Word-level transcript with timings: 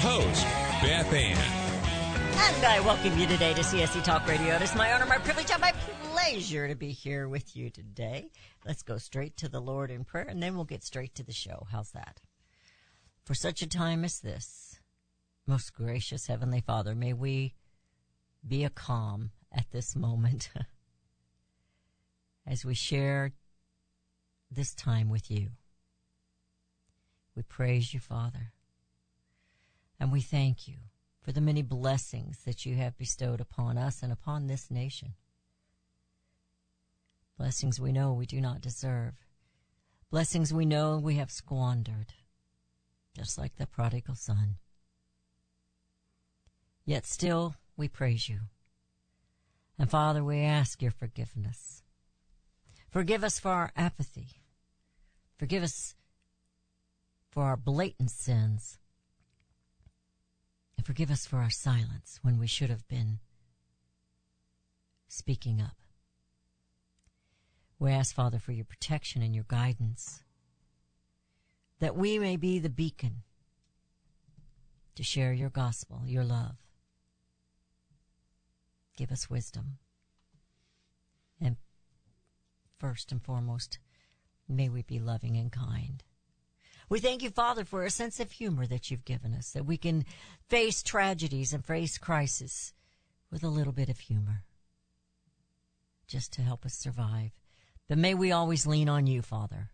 host, 0.00 0.44
Beth 0.82 1.12
Ann. 1.12 1.36
And 2.32 2.64
I 2.64 2.80
welcome 2.80 3.18
you 3.18 3.26
today 3.26 3.52
to 3.52 3.60
CSC 3.60 4.02
Talk 4.02 4.26
Radio. 4.26 4.56
It 4.56 4.62
is 4.62 4.74
my 4.74 4.90
honor, 4.94 5.04
my 5.04 5.18
privilege, 5.18 5.50
and 5.50 5.60
my 5.60 5.72
pleasure 6.04 6.66
to 6.68 6.74
be 6.74 6.90
here 6.90 7.28
with 7.28 7.54
you 7.54 7.68
today. 7.68 8.30
Let's 8.64 8.82
go 8.82 8.96
straight 8.96 9.36
to 9.36 9.48
the 9.50 9.60
Lord 9.60 9.90
in 9.90 10.04
prayer, 10.04 10.24
and 10.24 10.42
then 10.42 10.54
we'll 10.54 10.64
get 10.64 10.82
straight 10.82 11.14
to 11.16 11.22
the 11.22 11.34
show. 11.34 11.66
How's 11.70 11.90
that? 11.90 12.22
For 13.24 13.34
such 13.34 13.60
a 13.60 13.68
time 13.68 14.02
as 14.02 14.20
this, 14.20 14.80
most 15.46 15.74
gracious 15.74 16.28
Heavenly 16.28 16.62
Father, 16.62 16.94
may 16.94 17.12
we 17.12 17.54
be 18.46 18.64
a 18.64 18.70
calm 18.70 19.32
at 19.52 19.70
this 19.70 19.94
moment 19.94 20.48
as 22.46 22.64
we 22.64 22.74
share 22.74 23.32
this 24.50 24.74
time 24.74 25.10
with 25.10 25.30
you. 25.30 25.50
We 27.36 27.42
praise 27.42 27.92
you, 27.92 28.00
Father, 28.00 28.52
and 30.00 30.10
we 30.10 30.22
thank 30.22 30.66
you 30.66 30.76
for 31.20 31.30
the 31.30 31.42
many 31.42 31.60
blessings 31.60 32.42
that 32.44 32.64
you 32.64 32.74
have 32.76 32.96
bestowed 32.96 33.40
upon 33.40 33.76
us 33.76 34.02
and 34.02 34.10
upon 34.10 34.46
this 34.46 34.70
nation. 34.70 35.12
Blessings 37.36 37.78
we 37.78 37.92
know 37.92 38.12
we 38.12 38.26
do 38.26 38.40
not 38.40 38.62
deserve. 38.62 39.14
Blessings 40.10 40.52
we 40.52 40.64
know 40.64 40.98
we 40.98 41.16
have 41.16 41.30
squandered, 41.30 42.14
just 43.14 43.38
like 43.38 43.56
the 43.56 43.66
prodigal 43.66 44.14
son. 44.14 44.56
Yet 46.86 47.06
still 47.06 47.54
we 47.76 47.86
praise 47.86 48.28
you. 48.28 48.40
And 49.78 49.88
Father, 49.88 50.24
we 50.24 50.40
ask 50.40 50.82
your 50.82 50.90
forgiveness. 50.90 51.82
Forgive 52.90 53.22
us 53.22 53.38
for 53.38 53.50
our 53.50 53.72
apathy. 53.76 54.42
Forgive 55.38 55.62
us 55.62 55.94
for 57.30 57.44
our 57.44 57.56
blatant 57.56 58.10
sins. 58.10 58.79
Forgive 60.90 61.12
us 61.12 61.24
for 61.24 61.36
our 61.36 61.50
silence 61.50 62.18
when 62.22 62.36
we 62.36 62.48
should 62.48 62.68
have 62.68 62.88
been 62.88 63.20
speaking 65.06 65.60
up. 65.60 65.76
We 67.78 67.92
ask, 67.92 68.12
Father, 68.12 68.40
for 68.40 68.50
your 68.50 68.64
protection 68.64 69.22
and 69.22 69.32
your 69.32 69.44
guidance, 69.46 70.24
that 71.78 71.94
we 71.94 72.18
may 72.18 72.36
be 72.36 72.58
the 72.58 72.68
beacon 72.68 73.22
to 74.96 75.04
share 75.04 75.32
your 75.32 75.48
gospel, 75.48 76.02
your 76.06 76.24
love. 76.24 76.56
Give 78.96 79.12
us 79.12 79.30
wisdom. 79.30 79.78
And 81.40 81.54
first 82.80 83.12
and 83.12 83.22
foremost, 83.22 83.78
may 84.48 84.68
we 84.68 84.82
be 84.82 84.98
loving 84.98 85.36
and 85.36 85.52
kind. 85.52 86.02
We 86.90 86.98
thank 86.98 87.22
you, 87.22 87.30
Father, 87.30 87.64
for 87.64 87.84
a 87.84 87.90
sense 87.90 88.18
of 88.18 88.32
humor 88.32 88.66
that 88.66 88.90
you've 88.90 89.04
given 89.04 89.32
us, 89.32 89.52
that 89.52 89.64
we 89.64 89.76
can 89.76 90.04
face 90.48 90.82
tragedies 90.82 91.52
and 91.52 91.64
face 91.64 91.96
crisis 91.98 92.72
with 93.30 93.44
a 93.44 93.48
little 93.48 93.72
bit 93.72 93.88
of 93.88 94.00
humor, 94.00 94.42
just 96.08 96.32
to 96.32 96.42
help 96.42 96.66
us 96.66 96.74
survive. 96.74 97.30
But 97.88 97.98
may 97.98 98.12
we 98.14 98.32
always 98.32 98.66
lean 98.66 98.88
on 98.88 99.06
you, 99.06 99.22
Father. 99.22 99.70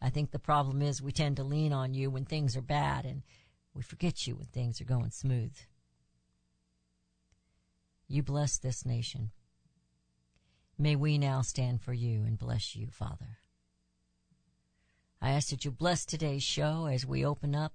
I 0.00 0.08
think 0.08 0.30
the 0.30 0.38
problem 0.38 0.82
is 0.82 1.02
we 1.02 1.10
tend 1.10 1.36
to 1.38 1.44
lean 1.44 1.72
on 1.72 1.94
you 1.94 2.10
when 2.10 2.24
things 2.24 2.56
are 2.56 2.62
bad 2.62 3.04
and 3.04 3.22
we 3.74 3.82
forget 3.82 4.24
you 4.24 4.36
when 4.36 4.46
things 4.46 4.80
are 4.80 4.84
going 4.84 5.10
smooth. 5.10 5.56
You 8.06 8.22
bless 8.22 8.56
this 8.56 8.86
nation. 8.86 9.30
May 10.78 10.94
we 10.94 11.18
now 11.18 11.40
stand 11.40 11.82
for 11.82 11.92
you 11.92 12.22
and 12.22 12.38
bless 12.38 12.76
you, 12.76 12.86
Father. 12.92 13.38
I 15.24 15.30
ask 15.30 15.48
that 15.48 15.64
you 15.64 15.70
bless 15.70 16.04
today's 16.04 16.42
show 16.42 16.84
as 16.84 17.06
we 17.06 17.24
open 17.24 17.54
up 17.54 17.72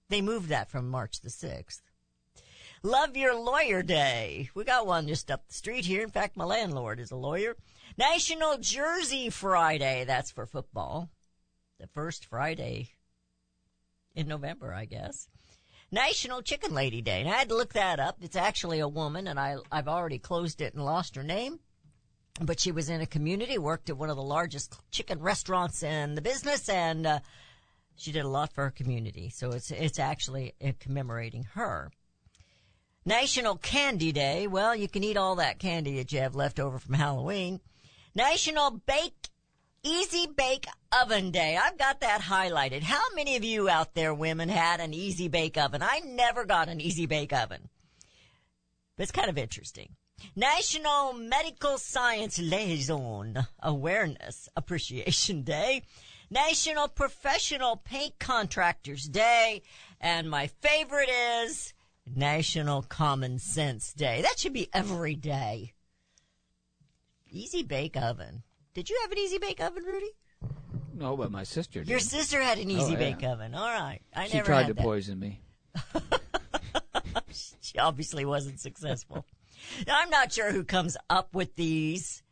They 0.08 0.22
moved 0.22 0.48
that 0.48 0.70
from 0.70 0.88
March 0.88 1.20
the 1.20 1.28
6th. 1.28 1.82
Love 2.82 3.14
Your 3.14 3.38
Lawyer 3.38 3.82
Day. 3.82 4.48
We 4.54 4.64
got 4.64 4.86
one 4.86 5.06
just 5.06 5.30
up 5.30 5.46
the 5.46 5.52
street 5.52 5.84
here. 5.84 6.02
In 6.02 6.08
fact, 6.08 6.34
my 6.34 6.46
landlord 6.46 6.98
is 6.98 7.10
a 7.10 7.16
lawyer. 7.16 7.56
National 7.98 8.56
Jersey 8.56 9.28
Friday. 9.28 10.04
That's 10.06 10.30
for 10.30 10.46
football. 10.46 11.10
The 11.78 11.88
first 11.88 12.24
Friday 12.24 12.92
in 14.14 14.28
November, 14.28 14.72
I 14.72 14.86
guess. 14.86 15.28
National 15.92 16.40
Chicken 16.40 16.72
Lady 16.72 17.02
Day. 17.02 17.20
And 17.20 17.28
I 17.28 17.34
had 17.34 17.50
to 17.50 17.54
look 17.54 17.74
that 17.74 18.00
up. 18.00 18.16
It's 18.22 18.34
actually 18.34 18.78
a 18.78 18.88
woman 18.88 19.28
and 19.28 19.38
I, 19.38 19.56
I've 19.70 19.88
already 19.88 20.18
closed 20.18 20.62
it 20.62 20.72
and 20.72 20.82
lost 20.82 21.16
her 21.16 21.22
name. 21.22 21.60
But 22.40 22.60
she 22.60 22.72
was 22.72 22.88
in 22.88 23.00
a 23.00 23.06
community, 23.06 23.58
worked 23.58 23.90
at 23.90 23.96
one 23.96 24.10
of 24.10 24.16
the 24.16 24.22
largest 24.22 24.78
chicken 24.90 25.20
restaurants 25.20 25.82
in 25.82 26.14
the 26.14 26.22
business 26.22 26.68
and, 26.68 27.06
uh, 27.06 27.18
she 27.96 28.12
did 28.12 28.24
a 28.24 28.28
lot 28.28 28.52
for 28.52 28.64
her 28.64 28.70
community. 28.70 29.28
So 29.28 29.50
it's, 29.50 29.72
it's 29.72 29.98
actually 29.98 30.54
uh, 30.64 30.70
commemorating 30.78 31.44
her. 31.54 31.90
National 33.04 33.56
Candy 33.56 34.12
Day. 34.12 34.46
Well, 34.46 34.76
you 34.76 34.88
can 34.88 35.02
eat 35.02 35.16
all 35.16 35.36
that 35.36 35.58
candy 35.58 35.96
that 35.96 36.12
you 36.12 36.20
have 36.20 36.36
left 36.36 36.60
over 36.60 36.78
from 36.78 36.94
Halloween. 36.94 37.60
National 38.14 38.70
Bake 38.70 39.30
Easy 39.82 40.26
Bake 40.26 40.66
Oven 40.92 41.30
Day. 41.30 41.56
I've 41.56 41.78
got 41.78 42.00
that 42.00 42.20
highlighted. 42.20 42.82
How 42.82 43.02
many 43.14 43.36
of 43.36 43.44
you 43.44 43.68
out 43.68 43.94
there 43.94 44.12
women 44.12 44.48
had 44.48 44.80
an 44.80 44.92
Easy 44.92 45.28
Bake 45.28 45.56
Oven? 45.56 45.82
I 45.82 46.00
never 46.00 46.44
got 46.44 46.68
an 46.68 46.80
Easy 46.80 47.06
Bake 47.06 47.32
Oven. 47.32 47.68
But 48.96 49.04
it's 49.04 49.12
kind 49.12 49.30
of 49.30 49.38
interesting. 49.38 49.94
National 50.36 51.12
Medical 51.12 51.78
Science 51.78 52.38
Liaison 52.38 53.46
Awareness 53.62 54.48
Appreciation 54.56 55.42
Day. 55.42 55.82
National 56.30 56.88
Professional 56.88 57.76
Paint 57.76 58.18
Contractors 58.18 59.08
Day. 59.08 59.62
And 60.00 60.30
my 60.30 60.46
favorite 60.46 61.08
is 61.08 61.72
National 62.14 62.82
Common 62.82 63.38
Sense 63.38 63.92
Day. 63.92 64.22
That 64.22 64.38
should 64.38 64.52
be 64.52 64.68
every 64.72 65.14
day. 65.14 65.72
Easy 67.30 67.62
Bake 67.62 67.96
Oven. 67.96 68.42
Did 68.74 68.90
you 68.90 68.98
have 69.02 69.12
an 69.12 69.18
Easy 69.18 69.38
Bake 69.38 69.60
Oven, 69.60 69.84
Rudy? 69.84 70.10
No, 70.94 71.16
but 71.16 71.30
my 71.30 71.44
sister 71.44 71.80
did. 71.80 71.88
Your 71.88 72.00
sister 72.00 72.40
had 72.40 72.58
an 72.58 72.68
oh, 72.68 72.74
Easy 72.74 72.96
Oh, 72.96 72.98
yeah. 73.00 73.14
Bake 73.14 73.24
Oven. 73.24 73.54
All 73.54 73.66
right. 73.66 74.00
I 74.14 74.26
she 74.26 74.36
never 74.36 74.46
tried 74.46 74.66
to 74.68 74.74
that. 74.74 74.82
poison 74.82 75.18
me. 75.18 75.40
she 77.60 77.78
obviously 77.78 78.24
wasn't 78.24 78.60
successful. 78.60 79.24
Now, 79.86 79.96
I'm 79.98 80.10
not 80.10 80.32
sure 80.32 80.52
who 80.52 80.64
comes 80.64 80.96
up 81.08 81.34
with 81.34 81.56
these, 81.56 82.22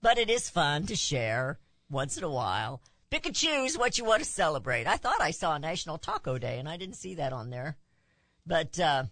but 0.00 0.18
it 0.18 0.30
is 0.30 0.50
fun 0.50 0.86
to 0.86 0.96
share 0.96 1.58
once 1.90 2.16
in 2.16 2.24
a 2.24 2.30
while. 2.30 2.80
Pick 3.10 3.26
and 3.26 3.34
choose 3.34 3.76
what 3.76 3.98
you 3.98 4.04
want 4.04 4.22
to 4.22 4.28
celebrate. 4.28 4.86
I 4.86 4.96
thought 4.96 5.20
I 5.20 5.32
saw 5.32 5.58
National 5.58 5.98
Taco 5.98 6.38
Day 6.38 6.58
and 6.58 6.68
I 6.68 6.76
didn't 6.76 6.96
see 6.96 7.14
that 7.16 7.32
on 7.32 7.50
there. 7.50 7.76
But, 8.46 8.78
uh, 8.78 9.04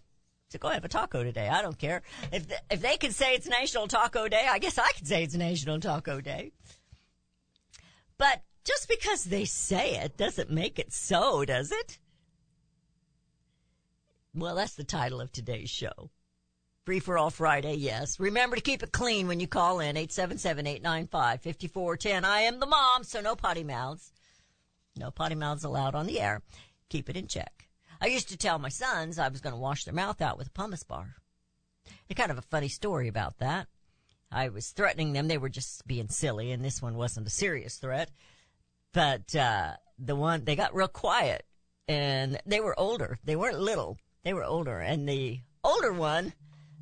so 0.49 0.57
go 0.57 0.69
have 0.69 0.85
a 0.85 0.89
taco 0.89 1.23
today. 1.23 1.47
I 1.47 1.61
don't 1.61 1.77
care. 1.77 2.01
If, 2.31 2.47
th- 2.47 2.61
if 2.71 2.81
they 2.81 2.97
can 2.97 3.11
say 3.11 3.35
it's 3.35 3.47
National 3.47 3.87
Taco 3.87 4.27
Day, 4.27 4.47
I 4.49 4.57
guess 4.57 4.79
I 4.79 4.91
can 4.95 5.05
say 5.05 5.23
it's 5.23 5.35
National 5.35 5.79
Taco 5.79 6.21
Day. 6.21 6.53
But 8.17 8.41
just 8.65 8.89
because 8.89 9.25
they 9.25 9.45
say 9.45 9.95
it 9.95 10.17
doesn't 10.17 10.49
make 10.49 10.79
it 10.79 10.91
so, 10.91 11.45
does 11.45 11.71
it? 11.71 11.99
Well, 14.33 14.55
that's 14.55 14.75
the 14.75 14.83
title 14.83 15.21
of 15.21 15.31
today's 15.31 15.69
show. 15.69 16.09
Free 16.89 16.99
for 16.99 17.19
all 17.19 17.29
Friday, 17.29 17.75
yes. 17.75 18.19
Remember 18.19 18.55
to 18.55 18.63
keep 18.63 18.81
it 18.81 18.91
clean 18.91 19.27
when 19.27 19.39
you 19.39 19.45
call 19.45 19.79
in 19.79 19.95
877-895-5410. 19.95 22.23
I 22.23 22.41
am 22.41 22.59
the 22.59 22.65
mom, 22.65 23.03
so 23.03 23.21
no 23.21 23.35
potty 23.35 23.63
mouths. 23.63 24.11
No 24.97 25.11
potty 25.11 25.35
mouths 25.35 25.63
allowed 25.63 25.93
on 25.93 26.07
the 26.07 26.19
air. 26.19 26.41
Keep 26.89 27.11
it 27.11 27.15
in 27.15 27.27
check. 27.27 27.69
I 28.01 28.07
used 28.07 28.29
to 28.29 28.37
tell 28.37 28.57
my 28.57 28.69
sons 28.69 29.19
I 29.19 29.27
was 29.27 29.39
going 29.39 29.53
to 29.53 29.59
wash 29.59 29.83
their 29.83 29.93
mouth 29.93 30.19
out 30.19 30.35
with 30.35 30.47
a 30.47 30.49
pumice 30.49 30.81
bar. 30.81 31.17
It's 32.07 32.17
kind 32.17 32.31
of 32.31 32.39
a 32.39 32.41
funny 32.41 32.69
story 32.69 33.07
about 33.07 33.37
that. 33.37 33.67
I 34.31 34.49
was 34.49 34.69
threatening 34.69 35.13
them. 35.13 35.27
They 35.27 35.37
were 35.37 35.47
just 35.47 35.85
being 35.85 36.09
silly, 36.09 36.51
and 36.51 36.65
this 36.65 36.81
one 36.81 36.95
wasn't 36.95 37.27
a 37.27 37.29
serious 37.29 37.77
threat. 37.77 38.09
But 38.93 39.35
uh, 39.35 39.73
the 39.99 40.15
one 40.15 40.43
they 40.43 40.55
got 40.55 40.73
real 40.73 40.87
quiet, 40.87 41.45
and 41.87 42.41
they 42.47 42.61
were 42.61 42.73
older. 42.79 43.19
They 43.23 43.35
weren't 43.35 43.59
little. 43.59 43.99
They 44.23 44.33
were 44.33 44.43
older, 44.43 44.79
and 44.79 45.07
the 45.07 45.41
older 45.63 45.93
one 45.93 46.33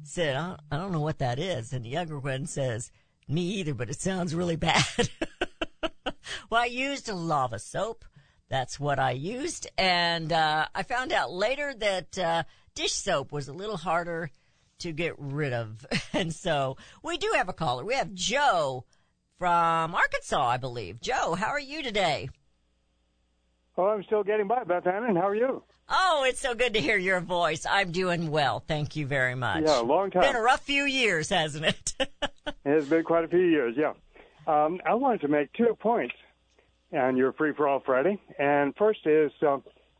said, 0.03 0.35
"I 0.35 0.57
don't, 0.71 0.91
know 0.91 1.01
what 1.01 1.19
that 1.19 1.39
is," 1.39 1.73
and 1.73 1.85
the 1.85 1.89
younger 1.89 2.19
one 2.19 2.45
says, 2.45 2.91
"Me 3.27 3.41
either, 3.41 3.73
but 3.73 3.89
it 3.89 3.99
sounds 3.99 4.35
really 4.35 4.55
bad." 4.69 5.09
well, 6.49 6.61
I 6.61 6.65
used 6.65 7.09
a 7.09 7.15
lava 7.15 7.59
soap. 7.59 8.05
That's 8.49 8.79
what 8.79 8.99
I 8.99 9.11
used, 9.11 9.69
and 9.77 10.31
uh, 10.31 10.67
I 10.73 10.83
found 10.83 11.11
out 11.11 11.31
later 11.31 11.73
that 11.75 12.17
uh, 12.17 12.43
dish 12.75 12.93
soap 12.93 13.31
was 13.31 13.47
a 13.47 13.53
little 13.53 13.77
harder 13.77 14.31
to 14.79 14.91
get 14.93 15.15
rid 15.17 15.53
of, 15.53 15.85
and 16.13 16.33
so 16.33 16.77
we 17.03 17.17
do 17.17 17.33
have 17.35 17.49
a 17.49 17.53
caller. 17.53 17.83
We 17.83 17.95
have 17.95 18.13
Joe 18.13 18.85
from 19.37 19.93
Arkansas, 19.93 20.47
I 20.47 20.57
believe. 20.57 21.01
Joe, 21.01 21.35
how 21.35 21.47
are 21.47 21.59
you 21.59 21.83
today? 21.83 22.29
Oh, 23.77 23.85
I'm 23.85 24.03
still 24.03 24.23
getting 24.23 24.47
by, 24.47 24.63
Beth 24.63 24.87
Ann. 24.87 25.15
How 25.15 25.27
are 25.27 25.35
you? 25.35 25.63
Oh, 25.89 26.25
it's 26.27 26.39
so 26.39 26.53
good 26.53 26.73
to 26.73 26.81
hear 26.81 26.97
your 26.97 27.21
voice. 27.21 27.65
I'm 27.69 27.91
doing 27.91 28.29
well. 28.29 28.61
Thank 28.67 28.95
you 28.95 29.05
very 29.05 29.35
much. 29.35 29.63
Yeah, 29.65 29.79
a 29.79 29.83
long 29.83 30.11
time. 30.11 30.23
Been 30.23 30.35
a 30.35 30.41
rough 30.41 30.63
few 30.63 30.83
years, 30.83 31.29
hasn't 31.29 31.65
it? 31.65 31.93
It's 32.69 32.87
been 32.87 33.03
quite 33.03 33.23
a 33.23 33.27
few 33.29 33.39
years, 33.39 33.75
yeah. 33.77 33.93
Um, 34.45 34.81
I 34.85 34.93
wanted 34.93 35.21
to 35.21 35.29
make 35.29 35.51
two 35.53 35.77
points 35.79 36.15
on 36.93 37.15
your 37.15 37.31
Free 37.33 37.53
for 37.53 37.67
All 37.67 37.79
Friday. 37.79 38.19
And 38.39 38.75
first 38.75 38.99
is 39.05 39.31
uh, 39.45 39.57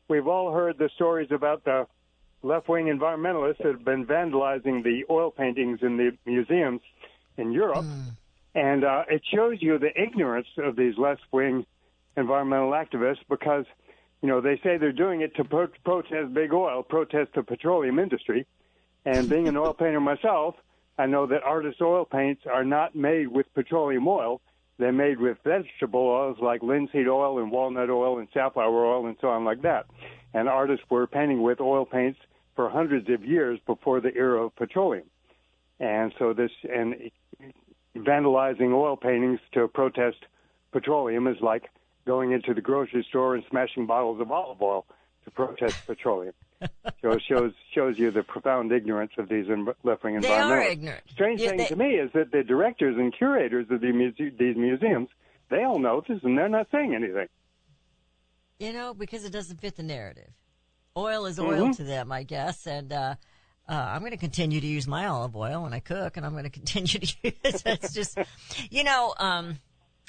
we've 0.10 0.28
all 0.28 0.52
heard 0.52 0.78
the 0.78 0.90
stories 0.96 1.30
about 1.32 1.64
the 1.64 1.88
left 2.44 2.68
wing 2.68 2.86
environmentalists 2.88 3.58
that 3.60 3.68
have 3.68 3.86
been 3.86 4.06
vandalizing 4.06 4.84
the 4.84 5.04
oil 5.10 5.32
paintings 5.32 5.80
in 5.82 5.96
the 5.98 6.12
museums 6.26 6.82
in 7.38 7.52
Europe. 7.54 7.86
And 8.56 8.84
uh, 8.84 9.04
it 9.10 9.22
shows 9.34 9.58
you 9.62 9.78
the 9.78 9.92
ignorance 10.02 10.48
of 10.58 10.76
these 10.76 10.98
left 10.98 11.22
wing 11.32 11.66
environmental 12.18 12.72
activists 12.72 13.20
because, 13.30 13.66
you 14.22 14.28
know, 14.28 14.42
they 14.42 14.60
say 14.64 14.78
they're 14.78 14.92
doing 14.92 15.22
it 15.22 15.36
to 15.36 15.44
pro- 15.44 15.68
protest 15.84 16.34
big 16.34 16.54
oil, 16.54 16.84
protest 16.84 17.32
the 17.36 17.44
petroleum 17.44 18.00
industry. 18.00 18.46
And 19.06 19.30
being 19.30 19.48
an 19.48 19.56
oil 19.56 19.74
painter 19.74 20.00
myself, 20.00 20.56
I 20.98 21.06
know 21.06 21.28
that 21.28 21.44
artist 21.44 21.82
oil 21.82 22.06
paints 22.06 22.44
are 22.52 22.66
not 22.66 22.96
made 22.96 23.28
with 23.28 23.46
petroleum 23.54 24.08
oil. 24.08 24.42
They're 24.80 24.92
made 24.92 25.20
with 25.20 25.38
vegetable 25.44 26.02
oils 26.02 26.38
like 26.42 26.62
linseed 26.62 27.08
oil 27.08 27.40
and 27.40 27.52
walnut 27.52 27.90
oil 27.90 28.20
and 28.20 28.28
safflower 28.34 28.86
oil 28.86 29.08
and 29.08 29.16
so 29.22 29.30
on 29.30 29.46
like 29.46 29.62
that. 29.62 29.86
And 30.34 30.50
artists 30.50 30.86
were 30.90 31.08
painting 31.08 31.42
with 31.42 31.62
oil 31.62 31.86
paints 31.86 32.20
for 32.56 32.70
hundreds 32.70 33.10
of 33.10 33.24
years 33.24 33.60
before 33.66 34.02
the 34.02 34.14
era 34.16 34.46
of 34.46 34.56
petroleum. 34.56 35.06
And 35.80 36.14
so 36.18 36.34
this 36.34 36.52
and 36.64 37.12
vandalizing 37.96 38.74
oil 38.74 38.98
paintings 38.98 39.40
to 39.54 39.68
protest 39.68 40.18
petroleum 40.72 41.28
is 41.28 41.38
like 41.42 41.70
going 42.08 42.32
into 42.32 42.54
the 42.56 42.62
grocery 42.62 43.06
store 43.08 43.36
and 43.36 43.44
smashing 43.52 43.86
bottles 43.86 44.20
of 44.20 44.32
olive 44.32 44.62
oil 44.62 44.86
to 45.26 45.32
protest 45.32 45.76
petroleum. 45.86 46.34
So 47.04 47.12
it 47.12 47.22
shows 47.30 47.54
shows 47.76 48.00
you 48.00 48.10
the 48.10 48.24
profound 48.24 48.72
ignorance 48.72 49.12
of 49.20 49.30
these 49.30 49.46
left 49.84 50.04
wing 50.04 50.16
environmentalists. 50.16 50.22
They 50.22 50.34
are 50.34 50.62
ignorant. 50.64 51.04
Strange 51.12 51.40
Yeah, 51.40 51.50
thing 51.50 51.58
they- 51.60 51.66
to 51.68 51.76
me 51.76 51.90
is 52.00 52.10
that 52.14 52.32
the 52.32 52.44
directors 52.44 52.98
and 52.98 53.14
curators 53.16 53.68
of 53.70 53.80
the 53.82 53.92
muse- 53.92 54.16
these 54.18 54.58
museums 54.58 55.10
they 55.50 55.64
all 55.64 55.78
know 55.78 56.02
this 56.08 56.20
and 56.24 56.36
they're 56.36 56.50
not 56.50 56.68
saying 56.72 56.96
anything. 56.96 57.28
you 58.60 58.74
know, 58.74 58.96
because 58.96 59.24
it 59.24 59.32
doesn't 59.32 59.62
fit 59.62 59.76
the 59.76 59.84
narrative. 59.84 60.32
Oil 60.98 61.28
is 61.28 61.40
oil 61.40 61.72
to 61.76 61.84
them, 61.84 62.12
I 62.12 62.24
guess, 62.24 62.66
and 62.66 62.92
uh, 62.92 63.16
uh, 63.70 63.72
I'm 63.72 64.00
going 64.00 64.12
to 64.14 64.18
continue 64.18 64.60
to 64.60 64.66
use 64.68 64.88
my 64.88 65.06
olive 65.06 65.36
oil 65.36 65.62
when 65.62 65.74
I 65.74 65.80
cook, 65.80 66.18
and 66.18 66.26
I'm 66.26 66.32
going 66.32 66.44
to 66.50 66.50
continue 66.50 66.88
to 67.00 67.16
use. 67.22 67.62
It's 67.66 67.94
just, 67.94 68.18
you 68.72 68.84
know, 68.84 69.14
um, 69.20 69.60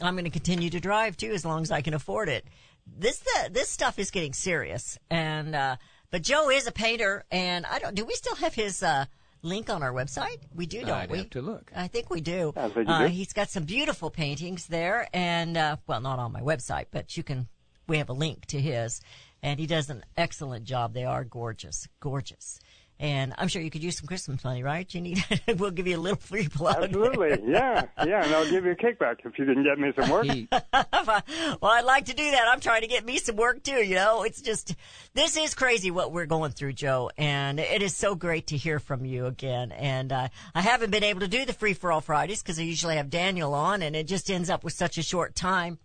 I'm 0.00 0.14
going 0.14 0.24
to 0.24 0.30
continue 0.30 0.70
to 0.70 0.80
drive 0.80 1.16
too 1.16 1.32
as 1.32 1.44
long 1.44 1.62
as 1.62 1.70
I 1.70 1.80
can 1.82 1.94
afford 1.94 2.28
it. 2.28 2.44
This 2.86 3.18
the, 3.18 3.50
this 3.50 3.68
stuff 3.68 3.98
is 3.98 4.10
getting 4.10 4.32
serious, 4.32 4.98
and 5.10 5.54
uh, 5.54 5.76
but 6.10 6.22
Joe 6.22 6.50
is 6.50 6.66
a 6.66 6.72
painter, 6.72 7.24
and 7.30 7.66
I 7.66 7.78
don't. 7.78 7.94
Do 7.94 8.04
we 8.04 8.14
still 8.14 8.36
have 8.36 8.54
his 8.54 8.82
uh, 8.82 9.04
link 9.42 9.68
on 9.68 9.82
our 9.82 9.92
website? 9.92 10.38
We 10.54 10.66
do, 10.66 10.80
don't 10.80 10.90
I'd 10.90 11.10
we? 11.10 11.18
have 11.18 11.30
to 11.30 11.42
look. 11.42 11.70
I 11.76 11.88
think 11.88 12.08
we 12.10 12.20
do. 12.20 12.52
I 12.56 12.68
think 12.70 12.88
you 12.88 12.94
Uh, 12.94 13.02
do. 13.02 13.06
he's 13.08 13.32
got 13.32 13.50
some 13.50 13.64
beautiful 13.64 14.08
paintings 14.10 14.66
there, 14.68 15.08
and 15.12 15.56
uh, 15.56 15.76
well, 15.86 16.00
not 16.00 16.18
on 16.18 16.32
my 16.32 16.40
website, 16.40 16.86
but 16.90 17.16
you 17.16 17.22
can. 17.22 17.48
We 17.86 17.98
have 17.98 18.08
a 18.08 18.14
link 18.14 18.46
to 18.46 18.60
his, 18.60 19.00
and 19.42 19.58
he 19.60 19.66
does 19.66 19.90
an 19.90 20.04
excellent 20.16 20.64
job. 20.64 20.94
They 20.94 21.04
are 21.04 21.24
gorgeous, 21.24 21.88
gorgeous, 22.00 22.60
and 23.00 23.32
I'm 23.38 23.48
sure 23.48 23.62
you 23.62 23.70
could 23.70 23.82
use 23.82 23.98
some 23.98 24.06
Christmas 24.06 24.42
money, 24.42 24.62
right? 24.62 24.92
You 24.92 25.00
need. 25.00 25.24
we'll 25.56 25.70
give 25.70 25.86
you 25.86 25.96
a 25.96 26.00
little 26.00 26.18
free 26.18 26.48
plug. 26.48 26.84
Absolutely, 26.84 27.38
yeah, 27.50 27.86
yeah, 28.04 28.24
and 28.24 28.34
I'll 28.34 28.48
give 28.48 28.64
you 28.64 28.72
a 28.72 28.76
kickback 28.76 29.18
if 29.24 29.38
you 29.38 29.44
can 29.44 29.62
get 29.62 29.78
me 29.78 29.92
some 29.98 30.10
work. 30.10 30.26
Well, 31.60 31.72
I'd 31.72 31.84
like 31.84 32.06
to 32.06 32.14
do 32.14 32.30
that. 32.30 32.48
I'm 32.48 32.60
trying 32.60 32.82
to 32.82 32.86
get 32.86 33.04
me 33.04 33.18
some 33.18 33.36
work 33.36 33.62
too. 33.62 33.84
You 33.84 33.94
know, 33.94 34.22
it's 34.22 34.40
just 34.40 34.74
this 35.14 35.36
is 35.36 35.54
crazy 35.54 35.90
what 35.90 36.12
we're 36.12 36.26
going 36.26 36.52
through, 36.52 36.74
Joe, 36.74 37.10
and 37.16 37.58
it 37.58 37.82
is 37.82 37.96
so 37.96 38.14
great 38.14 38.48
to 38.48 38.56
hear 38.56 38.78
from 38.78 39.04
you 39.04 39.26
again. 39.26 39.72
And 39.72 40.12
uh, 40.12 40.28
I 40.54 40.60
haven't 40.60 40.90
been 40.90 41.04
able 41.04 41.20
to 41.20 41.28
do 41.28 41.44
the 41.44 41.52
free 41.52 41.74
for 41.74 41.92
all 41.92 42.00
Fridays 42.00 42.42
because 42.42 42.58
I 42.58 42.62
usually 42.62 42.96
have 42.96 43.10
Daniel 43.10 43.54
on, 43.54 43.82
and 43.82 43.94
it 43.96 44.06
just 44.06 44.30
ends 44.30 44.50
up 44.50 44.64
with 44.64 44.72
such 44.72 44.98
a 44.98 45.02
short 45.02 45.34
time. 45.34 45.78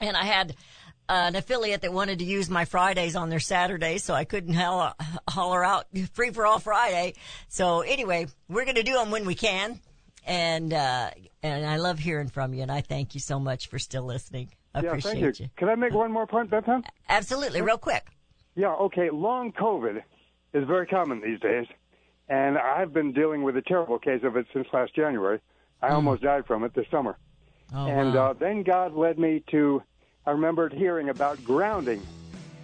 And 0.00 0.16
I 0.16 0.24
had 0.24 0.56
an 1.08 1.36
affiliate 1.36 1.82
that 1.82 1.92
wanted 1.92 2.20
to 2.20 2.24
use 2.24 2.48
my 2.48 2.64
Fridays 2.64 3.16
on 3.16 3.28
their 3.28 3.40
Saturdays, 3.40 4.04
so 4.04 4.14
I 4.14 4.24
couldn't 4.24 4.54
holler, 4.54 4.94
holler 5.28 5.64
out 5.64 5.86
free 6.12 6.30
for 6.30 6.46
all 6.46 6.58
Friday. 6.58 7.14
So 7.48 7.80
anyway, 7.80 8.26
we're 8.48 8.64
going 8.64 8.76
to 8.76 8.82
do 8.82 8.94
them 8.94 9.10
when 9.10 9.26
we 9.26 9.34
can. 9.34 9.80
And, 10.24 10.72
uh, 10.72 11.10
and 11.42 11.66
I 11.66 11.76
love 11.76 11.98
hearing 11.98 12.28
from 12.28 12.54
you 12.54 12.62
and 12.62 12.70
I 12.70 12.80
thank 12.80 13.14
you 13.14 13.20
so 13.20 13.40
much 13.40 13.68
for 13.68 13.78
still 13.78 14.04
listening. 14.04 14.50
I 14.74 14.80
yeah, 14.80 14.88
appreciate 14.88 15.20
thank 15.20 15.38
you. 15.40 15.44
you. 15.44 15.50
Can 15.56 15.68
I 15.68 15.74
make 15.74 15.92
one 15.92 16.12
more 16.12 16.26
point, 16.26 16.50
Beth 16.50 16.64
Absolutely. 17.08 17.60
Real 17.60 17.78
quick. 17.78 18.06
Yeah, 18.54 18.72
okay. 18.74 19.10
Long 19.10 19.52
COVID 19.52 20.02
is 20.52 20.66
very 20.66 20.86
common 20.86 21.20
these 21.20 21.40
days, 21.40 21.66
and 22.28 22.58
I've 22.58 22.92
been 22.92 23.12
dealing 23.12 23.42
with 23.42 23.56
a 23.56 23.62
terrible 23.62 23.98
case 23.98 24.20
of 24.24 24.36
it 24.36 24.46
since 24.52 24.66
last 24.72 24.94
January. 24.94 25.40
I 25.80 25.90
almost 25.90 26.22
died 26.22 26.46
from 26.46 26.62
it 26.64 26.74
this 26.74 26.86
summer. 26.90 27.16
Oh, 27.74 27.86
and 27.86 28.14
wow. 28.14 28.30
uh, 28.30 28.32
then 28.34 28.62
God 28.62 28.94
led 28.94 29.18
me 29.18 29.42
to, 29.50 29.82
I 30.24 30.30
remembered 30.30 30.72
hearing 30.72 31.08
about 31.08 31.42
grounding 31.44 32.00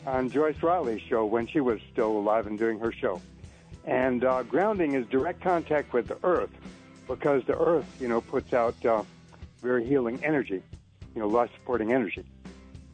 on 0.06 0.30
Joyce 0.30 0.62
Riley's 0.62 1.02
show 1.02 1.26
when 1.26 1.46
she 1.46 1.60
was 1.60 1.80
still 1.92 2.12
alive 2.12 2.46
and 2.46 2.56
doing 2.56 2.78
her 2.78 2.92
show. 2.92 3.20
And 3.84 4.24
uh, 4.24 4.44
grounding 4.44 4.94
is 4.94 5.06
direct 5.08 5.40
contact 5.40 5.92
with 5.92 6.06
the 6.06 6.18
earth 6.22 6.50
because 7.08 7.44
the 7.46 7.58
earth, 7.58 7.86
you 8.00 8.06
know, 8.06 8.20
puts 8.20 8.52
out 8.52 8.84
uh, 8.86 9.02
very 9.60 9.84
healing 9.84 10.22
energy, 10.24 10.62
you 11.14 11.20
know, 11.20 11.26
life 11.26 11.50
supporting 11.54 11.92
energy. 11.92 12.24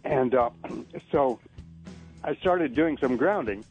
And 0.05 0.35
uh, 0.35 0.51
so 1.13 1.39
I 2.23 2.35
started 2.37 2.75
doing 2.75 2.97
some 2.97 3.17
grounding 3.17 3.65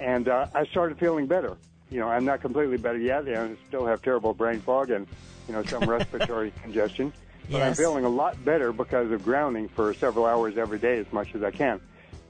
and 0.00 0.28
uh, 0.28 0.46
I 0.54 0.64
started 0.66 0.98
feeling 0.98 1.26
better. 1.26 1.58
You 1.90 2.00
know, 2.00 2.08
I'm 2.08 2.24
not 2.24 2.40
completely 2.40 2.78
better 2.78 2.98
yet. 2.98 3.26
Know, 3.26 3.44
I 3.44 3.68
still 3.68 3.84
have 3.84 4.00
terrible 4.00 4.32
brain 4.32 4.60
fog 4.60 4.90
and, 4.90 5.06
you 5.46 5.52
know, 5.52 5.62
some 5.64 5.82
respiratory 5.90 6.52
congestion. 6.62 7.12
But 7.50 7.62
I'm 7.62 7.74
feeling 7.74 8.04
a 8.04 8.08
lot 8.08 8.42
better 8.44 8.72
because 8.72 9.10
of 9.10 9.24
grounding 9.24 9.68
for 9.68 9.92
several 9.94 10.24
hours 10.26 10.56
every 10.56 10.78
day 10.78 10.98
as 10.98 11.12
much 11.12 11.34
as 11.34 11.42
I 11.42 11.50
can. 11.50 11.80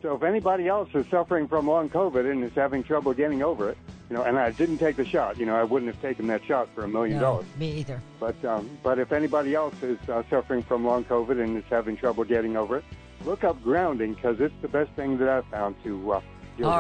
So 0.03 0.17
if 0.17 0.23
anybody 0.25 0.67
else 0.67 0.89
is 0.95 1.07
suffering 1.11 1.47
from 1.47 1.69
long 1.69 1.89
COVID 1.89 2.29
and 2.31 2.43
is 2.43 2.53
having 2.55 2.83
trouble 2.83 3.15
getting 3.15 3.43
over 3.43 3.71
it, 3.71 3.79
you 4.11 4.17
know, 4.17 4.25
and 4.25 4.37
I 4.37 4.51
didn't 4.51 4.79
take 4.79 4.97
the 4.97 5.05
shot, 5.05 5.39
you 5.39 5.47
know, 5.47 5.55
I 5.55 5.63
wouldn't 5.63 5.93
have 5.95 6.03
taken 6.03 6.27
that 6.27 6.45
shot 6.45 6.69
for 6.75 6.83
a 6.85 6.89
million 6.89 7.17
No, 7.19 7.23
dollars. 7.23 7.47
me 7.57 7.73
either. 7.79 8.01
But 8.19 8.45
um, 8.45 8.69
but 8.83 8.99
if 8.99 9.13
anybody 9.13 9.55
else 9.55 9.75
is 9.83 9.99
uh, 10.09 10.23
suffering 10.29 10.63
from 10.65 10.85
long 10.85 11.05
COVID 11.05 11.41
and 11.43 11.57
is 11.57 11.65
having 11.71 11.97
trouble 11.97 12.25
getting 12.25 12.57
over 12.57 12.79
it, 12.79 12.85
look 13.25 13.45
up 13.45 13.63
grounding 13.63 14.15
because 14.15 14.41
it's 14.41 14.55
the 14.61 14.69
best 14.69 14.91
thing 14.93 15.19
that 15.19 15.29
I've 15.29 15.47
found 15.47 15.77
to 15.85 16.13
uh, 16.13 16.15
All 16.17 16.21
with 16.21 16.65
it. 16.65 16.73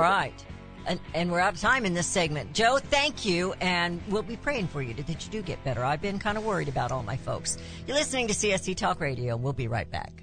And, 0.87 1.01
and 1.15 1.31
we're 1.31 1.41
out 1.41 1.55
of 1.55 1.61
time 1.61 1.85
in 1.87 1.95
this 1.95 2.07
segment. 2.07 2.53
Joe, 2.55 2.79
thank 2.79 3.25
you, 3.25 3.55
and 3.61 4.01
we'll 4.09 4.23
be 4.23 4.37
praying 4.37 4.69
for 4.69 4.83
you 4.83 4.95
that 4.95 5.25
you 5.25 5.31
do 5.31 5.43
get 5.43 5.63
better. 5.65 5.85
I've 5.85 6.03
been 6.03 6.19
kind 6.19 6.37
of 6.37 6.45
worried 6.45 6.69
about 6.69 6.93
all 6.93 7.03
my 7.03 7.17
folks. 7.17 7.59
You're 7.87 7.97
listening 7.97 8.29
to 8.29 8.35
CSC 8.35 8.77
Talk 8.77 9.01
Radio. 9.01 9.37
We'll 9.37 9.53
be 9.53 9.69
right 9.69 9.91
back. 9.91 10.23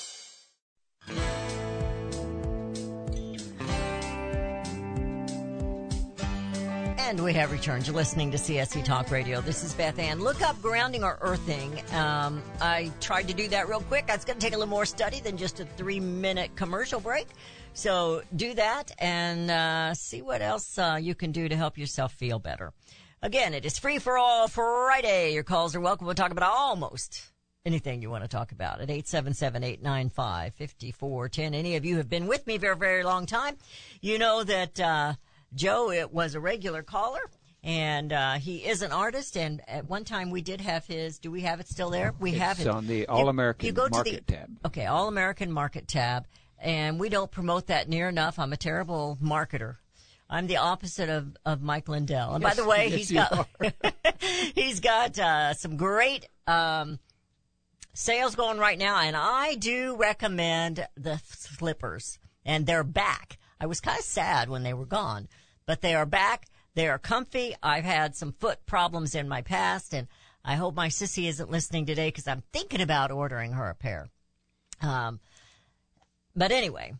And 7.11 7.23
we 7.25 7.33
have 7.33 7.51
returned. 7.51 7.87
You're 7.87 7.95
listening 7.97 8.31
to 8.31 8.37
CSC 8.37 8.85
Talk 8.85 9.11
Radio. 9.11 9.41
This 9.41 9.65
is 9.65 9.73
Beth 9.73 9.99
Ann. 9.99 10.21
Look 10.21 10.41
up 10.41 10.61
grounding 10.61 11.03
or 11.03 11.17
earthing. 11.19 11.77
Um, 11.91 12.41
I 12.61 12.89
tried 13.01 13.27
to 13.27 13.33
do 13.33 13.49
that 13.49 13.67
real 13.67 13.81
quick. 13.81 14.05
It's 14.07 14.23
going 14.23 14.39
to 14.39 14.45
take 14.45 14.53
a 14.53 14.57
little 14.57 14.69
more 14.69 14.85
study 14.85 15.19
than 15.19 15.35
just 15.35 15.59
a 15.59 15.65
three 15.65 15.99
minute 15.99 16.55
commercial 16.55 17.01
break. 17.01 17.27
So 17.73 18.21
do 18.33 18.53
that 18.53 18.93
and 18.97 19.51
uh, 19.51 19.93
see 19.93 20.21
what 20.21 20.41
else 20.41 20.77
uh, 20.77 20.99
you 21.01 21.13
can 21.13 21.33
do 21.33 21.49
to 21.49 21.55
help 21.57 21.77
yourself 21.77 22.13
feel 22.13 22.39
better. 22.39 22.71
Again, 23.21 23.53
it 23.53 23.65
is 23.65 23.77
free 23.77 23.99
for 23.99 24.17
all 24.17 24.47
Friday. 24.47 25.33
Your 25.33 25.43
calls 25.43 25.75
are 25.75 25.81
welcome. 25.81 26.05
We'll 26.05 26.15
talk 26.15 26.31
about 26.31 26.49
almost 26.49 27.23
anything 27.65 28.01
you 28.01 28.09
want 28.09 28.23
to 28.23 28.29
talk 28.29 28.53
about 28.53 28.79
at 28.79 28.87
877-895-5410. 28.87 31.55
Any 31.55 31.75
of 31.75 31.83
you 31.83 31.97
have 31.97 32.07
been 32.07 32.27
with 32.27 32.47
me 32.47 32.57
for 32.57 32.71
a 32.71 32.77
very 32.77 33.03
long 33.03 33.25
time. 33.25 33.57
You 33.99 34.17
know 34.17 34.45
that, 34.45 34.79
uh, 34.79 35.15
Joe 35.53 35.91
it 35.91 36.11
was 36.11 36.35
a 36.35 36.39
regular 36.39 36.83
caller 36.83 37.21
and, 37.63 38.11
uh, 38.11 38.33
he 38.33 38.57
is 38.57 38.81
an 38.81 38.91
artist. 38.91 39.37
And 39.37 39.61
at 39.67 39.87
one 39.87 40.03
time 40.03 40.31
we 40.31 40.41
did 40.41 40.61
have 40.61 40.85
his, 40.85 41.19
do 41.19 41.29
we 41.29 41.41
have 41.41 41.59
it 41.59 41.67
still 41.67 41.89
there? 41.89 42.13
We 42.19 42.33
have 42.33 42.59
it. 42.59 42.67
on 42.67 42.87
the 42.87 43.07
All 43.07 43.29
American 43.29 43.67
you 43.67 43.71
go 43.71 43.87
to 43.87 43.91
Market 43.91 44.27
the, 44.27 44.33
tab. 44.33 44.57
Okay. 44.65 44.85
All 44.87 45.07
American 45.07 45.51
Market 45.51 45.87
tab. 45.87 46.25
And 46.59 46.99
we 46.99 47.09
don't 47.09 47.31
promote 47.31 47.67
that 47.67 47.89
near 47.89 48.09
enough. 48.09 48.39
I'm 48.39 48.53
a 48.53 48.57
terrible 48.57 49.17
marketer. 49.21 49.77
I'm 50.29 50.47
the 50.47 50.57
opposite 50.57 51.09
of, 51.09 51.35
of 51.45 51.61
Mike 51.61 51.89
Lindell. 51.89 52.33
And 52.33 52.43
by 52.43 52.53
the 52.53 52.65
way, 52.65 52.87
yes, 52.87 52.97
he's 52.97 53.11
got, 53.11 53.47
he's 54.55 54.79
got, 54.79 55.19
uh, 55.19 55.53
some 55.53 55.75
great, 55.75 56.27
um, 56.47 56.99
sales 57.93 58.35
going 58.35 58.57
right 58.57 58.77
now, 58.77 59.01
and 59.01 59.17
I 59.17 59.55
do 59.55 59.97
recommend 59.97 60.87
the 60.95 61.19
slippers, 61.25 62.19
and 62.45 62.65
they're 62.65 62.85
back. 62.85 63.37
I 63.59 63.65
was 63.65 63.81
kind 63.81 63.99
of 63.99 64.05
sad 64.05 64.49
when 64.49 64.63
they 64.63 64.73
were 64.73 64.85
gone, 64.85 65.27
but 65.65 65.81
they 65.81 65.95
are 65.95 66.05
back. 66.05 66.47
They 66.73 66.87
are 66.87 66.99
comfy. 66.99 67.55
I've 67.61 67.83
had 67.83 68.15
some 68.15 68.33
foot 68.33 68.65
problems 68.65 69.15
in 69.15 69.27
my 69.27 69.41
past, 69.41 69.93
and 69.93 70.07
I 70.43 70.55
hope 70.55 70.73
my 70.75 70.87
sissy 70.87 71.27
isn't 71.27 71.51
listening 71.51 71.85
today 71.85 72.07
because 72.07 72.27
I'm 72.27 72.43
thinking 72.53 72.81
about 72.81 73.11
ordering 73.11 73.53
her 73.53 73.69
a 73.69 73.75
pair. 73.75 74.09
Um, 74.81 75.19
but 76.35 76.51
anyway, 76.51 76.93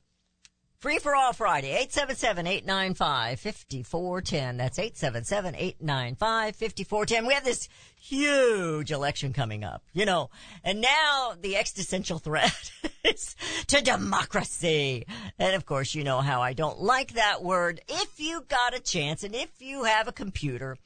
Free 0.81 0.97
for 0.97 1.15
all 1.15 1.31
Friday, 1.31 1.87
877-895-5410. 1.91 4.57
That's 4.57 4.79
877-895-5410. 4.79 7.27
We 7.27 7.35
have 7.35 7.45
this 7.45 7.69
huge 8.01 8.91
election 8.91 9.31
coming 9.31 9.63
up, 9.63 9.83
you 9.93 10.07
know, 10.07 10.31
and 10.63 10.81
now 10.81 11.35
the 11.39 11.57
existential 11.57 12.17
threat 12.17 12.71
is 13.03 13.35
to 13.67 13.83
democracy. 13.83 15.05
And 15.37 15.53
of 15.53 15.67
course, 15.67 15.93
you 15.93 16.03
know 16.03 16.21
how 16.21 16.41
I 16.41 16.53
don't 16.53 16.81
like 16.81 17.13
that 17.13 17.43
word. 17.43 17.81
If 17.87 18.19
you 18.19 18.43
got 18.49 18.75
a 18.75 18.79
chance 18.79 19.23
and 19.23 19.35
if 19.35 19.61
you 19.61 19.83
have 19.83 20.07
a 20.07 20.11
computer, 20.11 20.79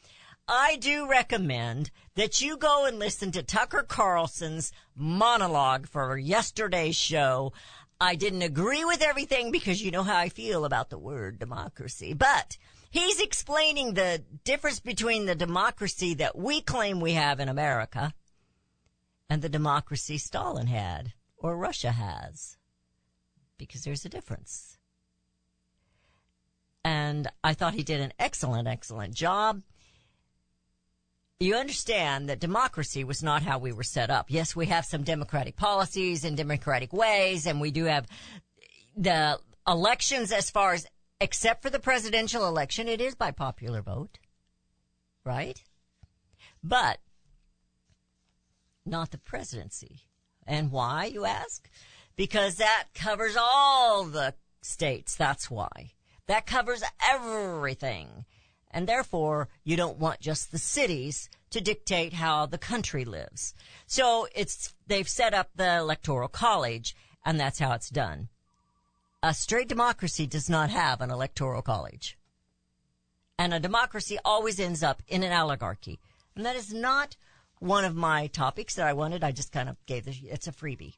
I 0.46 0.76
do 0.76 1.08
recommend 1.08 1.90
that 2.16 2.42
you 2.42 2.58
go 2.58 2.86
and 2.86 3.00
listen 3.00 3.32
to 3.32 3.42
Tucker 3.42 3.82
Carlson's 3.82 4.74
monologue 4.94 5.88
for 5.88 6.18
yesterday's 6.18 6.98
show. 6.98 7.54
I 8.00 8.16
didn't 8.16 8.42
agree 8.42 8.84
with 8.84 9.02
everything 9.02 9.52
because 9.52 9.82
you 9.82 9.92
know 9.92 10.04
how 10.04 10.18
I 10.18 10.30
feel 10.30 10.66
about 10.66 10.90
the 10.90 10.98
word 10.98 11.40
democracy, 11.40 12.14
but 12.14 12.58
he's 12.90 13.22
explaining 13.22 13.94
the 13.94 14.24
difference 14.44 14.80
between 14.80 15.26
the 15.26 15.36
democracy 15.36 16.14
that 16.16 16.38
we 16.38 16.62
claim 16.62 17.00
we 17.00 17.14
have 17.14 17.40
in 17.40 17.50
America 17.50 18.14
and 19.30 19.42
the 19.42 19.50
democracy 19.50 20.18
Stalin 20.18 20.68
had 20.68 21.14
or 21.38 21.58
Russia 21.58 21.92
has. 21.92 22.58
because 23.58 23.84
there's 23.84 24.06
a 24.06 24.10
difference. 24.10 24.78
And 26.84 27.30
I 27.44 27.54
thought 27.54 27.74
he 27.74 27.84
did 27.84 28.02
an 28.02 28.14
excellent, 28.20 28.68
excellent 28.68 29.14
job. 29.14 29.64
You 31.40 31.56
understand 31.56 32.30
that 32.30 32.40
democracy 32.40 33.04
was 33.04 33.22
not 33.22 33.44
how 33.44 33.58
we 33.58 33.74
were 33.74 33.84
set 33.84 34.10
up. 34.10 34.28
Yes, 34.30 34.56
we 34.56 34.68
have 34.68 34.86
some 34.86 35.04
democratic 35.04 35.58
policies 35.58 36.24
and 36.24 36.38
democratic 36.38 36.94
ways, 36.94 37.46
and 37.46 37.60
we 37.60 37.72
do 37.72 37.86
have 37.86 38.08
the 38.96 39.38
elections 39.68 40.32
as 40.32 40.50
far 40.50 40.74
as, 40.74 40.88
except 41.20 41.62
for 41.62 41.70
the 41.70 41.80
presidential 41.80 42.48
election, 42.48 42.88
it 42.88 43.02
is 43.02 43.16
by 43.16 43.32
popular 43.32 43.82
vote. 43.82 44.18
Right? 45.26 45.62
But 46.64 47.00
not 48.86 49.12
the 49.12 49.18
presidency. 49.18 50.04
And 50.48 50.72
why, 50.72 51.06
you 51.06 51.26
ask? 51.26 51.70
Because 52.16 52.56
that 52.58 52.86
covers 52.94 53.36
all 53.38 54.06
the 54.06 54.36
states. 54.62 55.16
That's 55.16 55.52
why. 55.52 55.92
That 56.28 56.46
covers 56.46 56.84
everything. 57.06 58.26
And 58.76 58.88
therefore, 58.88 59.48
you 59.64 59.78
don't 59.78 59.98
want 59.98 60.20
just 60.20 60.52
the 60.52 60.60
cities 60.60 61.30
to 61.52 61.62
dictate 61.62 62.12
how 62.12 62.46
the 62.46 62.58
country 62.58 63.06
lives. 63.06 63.56
So 63.88 64.28
it's, 64.36 64.76
they've 64.86 65.08
set 65.08 65.34
up 65.34 65.50
the 65.56 65.78
electoral 65.78 66.28
college 66.28 66.94
and 67.26 67.40
that's 67.40 67.60
how 67.60 67.72
it's 67.72 67.90
done. 67.90 68.28
A 69.24 69.34
straight 69.34 69.70
democracy 69.70 70.28
does 70.28 70.50
not 70.50 70.70
have 70.72 71.00
an 71.00 71.10
electoral 71.10 71.62
college. 71.62 72.18
And 73.40 73.54
a 73.54 73.62
democracy 73.62 74.20
always 74.26 74.60
ends 74.60 74.84
up 74.84 75.02
in 75.08 75.24
an 75.24 75.32
oligarchy. 75.32 75.98
And 76.36 76.46
that 76.46 76.58
is 76.58 76.74
not 76.74 77.16
one 77.60 77.86
of 77.86 77.96
my 77.96 78.28
topics 78.28 78.76
that 78.76 78.88
I 78.88 78.92
wanted. 78.92 79.24
I 79.24 79.32
just 79.32 79.54
kind 79.54 79.70
of 79.70 79.78
gave 79.86 80.04
the, 80.04 80.16
it's 80.30 80.48
a 80.48 80.52
freebie. 80.52 80.96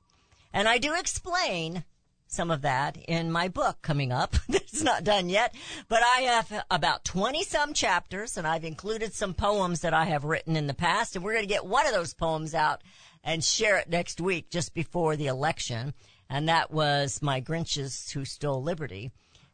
And 0.52 0.68
I 0.68 0.80
do 0.80 0.96
explain 0.96 1.86
some 2.28 2.52
of 2.52 2.62
that 2.62 2.98
in 3.08 3.32
my 3.32 3.48
book 3.48 3.82
coming 3.82 4.12
up. 4.12 4.36
it's 4.50 4.84
not 4.84 5.04
done 5.04 5.30
yet, 5.30 5.56
but 5.88 6.02
I 6.04 6.22
have 6.22 6.66
about 6.70 7.06
20 7.06 7.44
some 7.44 7.74
chapters 7.74 8.38
and 8.38 8.46
I've 8.46 8.66
included 8.66 9.14
some 9.14 9.34
poems 9.34 9.82
that 9.82 9.94
I 9.94 10.06
have 10.06 10.24
written 10.24 10.56
in 10.56 10.68
the 10.68 10.74
past 10.74 11.16
and 11.16 11.24
we're 11.24 11.34
going 11.34 11.44
to 11.44 11.54
get 11.54 11.66
one 11.66 11.88
of 11.88 11.94
those 11.94 12.14
poems 12.14 12.54
out 12.54 12.82
and 13.24 13.44
share 13.44 13.78
it 13.78 13.90
next 13.90 14.22
week 14.22 14.50
just 14.50 14.74
before 14.74 15.16
the 15.16 15.28
election. 15.28 15.94
And 16.30 16.50
that 16.50 16.72
was 16.72 17.22
my 17.22 17.42
Grinches 17.42 18.12
Who 18.12 18.26
Stole 18.26 18.62
Liberty 18.62 19.12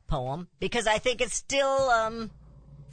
poem 0.08 0.48
because 0.60 0.88
I 0.88 0.98
think 0.98 1.22
it's 1.22 1.36
still, 1.36 1.90
um, 1.90 2.32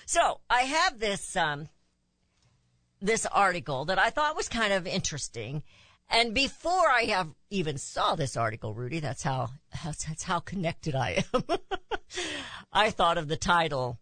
So, 0.05 0.41
I 0.49 0.63
have 0.63 0.99
this, 0.99 1.37
um, 1.37 1.69
this 2.99 3.25
article 3.25 3.85
that 3.85 3.97
I 3.97 4.09
thought 4.09 4.35
was 4.35 4.49
kind 4.49 4.73
of 4.73 4.85
interesting. 4.85 5.63
And 6.11 6.33
before 6.33 6.89
I 6.89 7.03
have 7.05 7.29
even 7.49 7.77
saw 7.77 8.15
this 8.15 8.35
article, 8.35 8.73
Rudy, 8.73 8.99
that's 8.99 9.23
how, 9.23 9.51
that's, 9.83 10.03
that's 10.03 10.23
how 10.23 10.39
connected 10.39 10.93
I 10.93 11.23
am. 11.33 11.43
I 12.73 12.89
thought 12.89 13.17
of 13.17 13.29
the 13.29 13.37
title, 13.37 13.97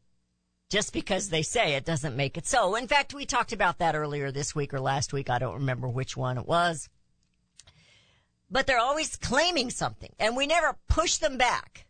just 0.72 0.92
because 0.92 1.30
they 1.30 1.44
say 1.44 1.76
it 1.76 1.86
doesn't 1.86 2.16
make 2.16 2.36
it 2.36 2.48
so. 2.48 2.76
In 2.76 2.88
fact, 2.88 3.14
we 3.14 3.28
talked 3.28 3.54
about 3.54 3.78
that 3.78 3.96
earlier 3.96 4.32
this 4.32 4.56
week 4.56 4.74
or 4.74 4.80
last 4.80 5.14
week. 5.14 5.30
I 5.30 5.38
don't 5.38 5.54
remember 5.54 5.88
which 5.88 6.18
one 6.18 6.40
it 6.40 6.48
was. 6.48 6.90
But 8.50 8.66
they're 8.66 8.80
always 8.80 9.16
claiming 9.16 9.70
something 9.70 10.14
and 10.18 10.36
we 10.36 10.48
never 10.48 10.76
push 10.88 11.18
them 11.18 11.38
back. 11.38 11.86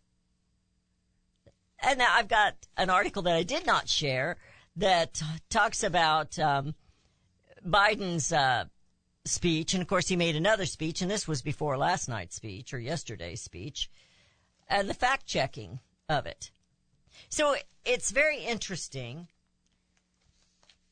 And 1.81 2.01
I've 2.01 2.27
got 2.27 2.55
an 2.75 2.89
article 2.89 3.21
that 3.21 3.37
I 3.37 3.43
did 3.43 3.65
not 3.65 3.87
share 3.87 4.35
that 4.75 5.21
talks 5.49 5.81
about, 5.81 6.37
um, 6.37 6.75
Biden's, 7.65 8.33
uh, 8.33 8.65
speech. 9.29 9.73
And 9.73 9.81
of 9.81 9.87
course, 9.87 10.07
he 10.07 10.15
made 10.15 10.35
another 10.35 10.65
speech, 10.65 11.01
and 11.01 11.09
this 11.09 11.27
was 11.27 11.41
before 11.41 11.77
last 11.77 12.09
night's 12.09 12.35
speech 12.35 12.73
or 12.73 12.79
yesterday's 12.79 13.41
speech, 13.41 13.89
and 14.67 14.89
the 14.89 14.93
fact 14.93 15.25
checking 15.25 15.79
of 16.07 16.25
it. 16.25 16.51
So 17.29 17.55
it's 17.85 18.11
very 18.11 18.39
interesting 18.39 19.27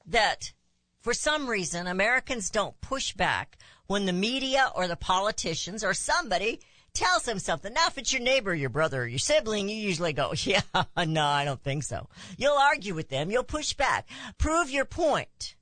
that 0.06 0.54
for 1.02 1.14
some 1.14 1.48
reason 1.48 1.88
Americans 1.88 2.50
don't 2.50 2.80
push 2.82 3.14
back 3.14 3.58
when 3.88 4.06
the 4.06 4.14
media 4.14 4.72
or 4.76 4.88
the 4.88 4.96
politicians 4.96 5.84
or 5.84 5.94
somebody 5.94 6.60
tells 6.94 7.24
them 7.24 7.40
something. 7.40 7.74
Now, 7.74 7.88
if 7.88 7.98
it's 7.98 8.12
your 8.12 8.22
neighbor, 8.22 8.54
your 8.54 8.70
brother, 8.70 9.04
or 9.04 9.08
your 9.08 9.20
sibling, 9.20 9.70
you 9.70 9.76
usually 9.76 10.14
go, 10.14 10.34
yeah, 10.44 10.62
no, 10.98 11.26
I 11.26 11.46
don't 11.46 11.62
think 11.62 11.84
so. 11.84 12.10
You'll 12.38 12.58
argue 12.58 12.96
with 12.96 13.10
them. 13.10 13.30
You'll 13.30 13.44
push 13.44 13.74
back. 13.74 14.10
Prove 14.38 14.70
your 14.70 14.86
point. 14.86 15.56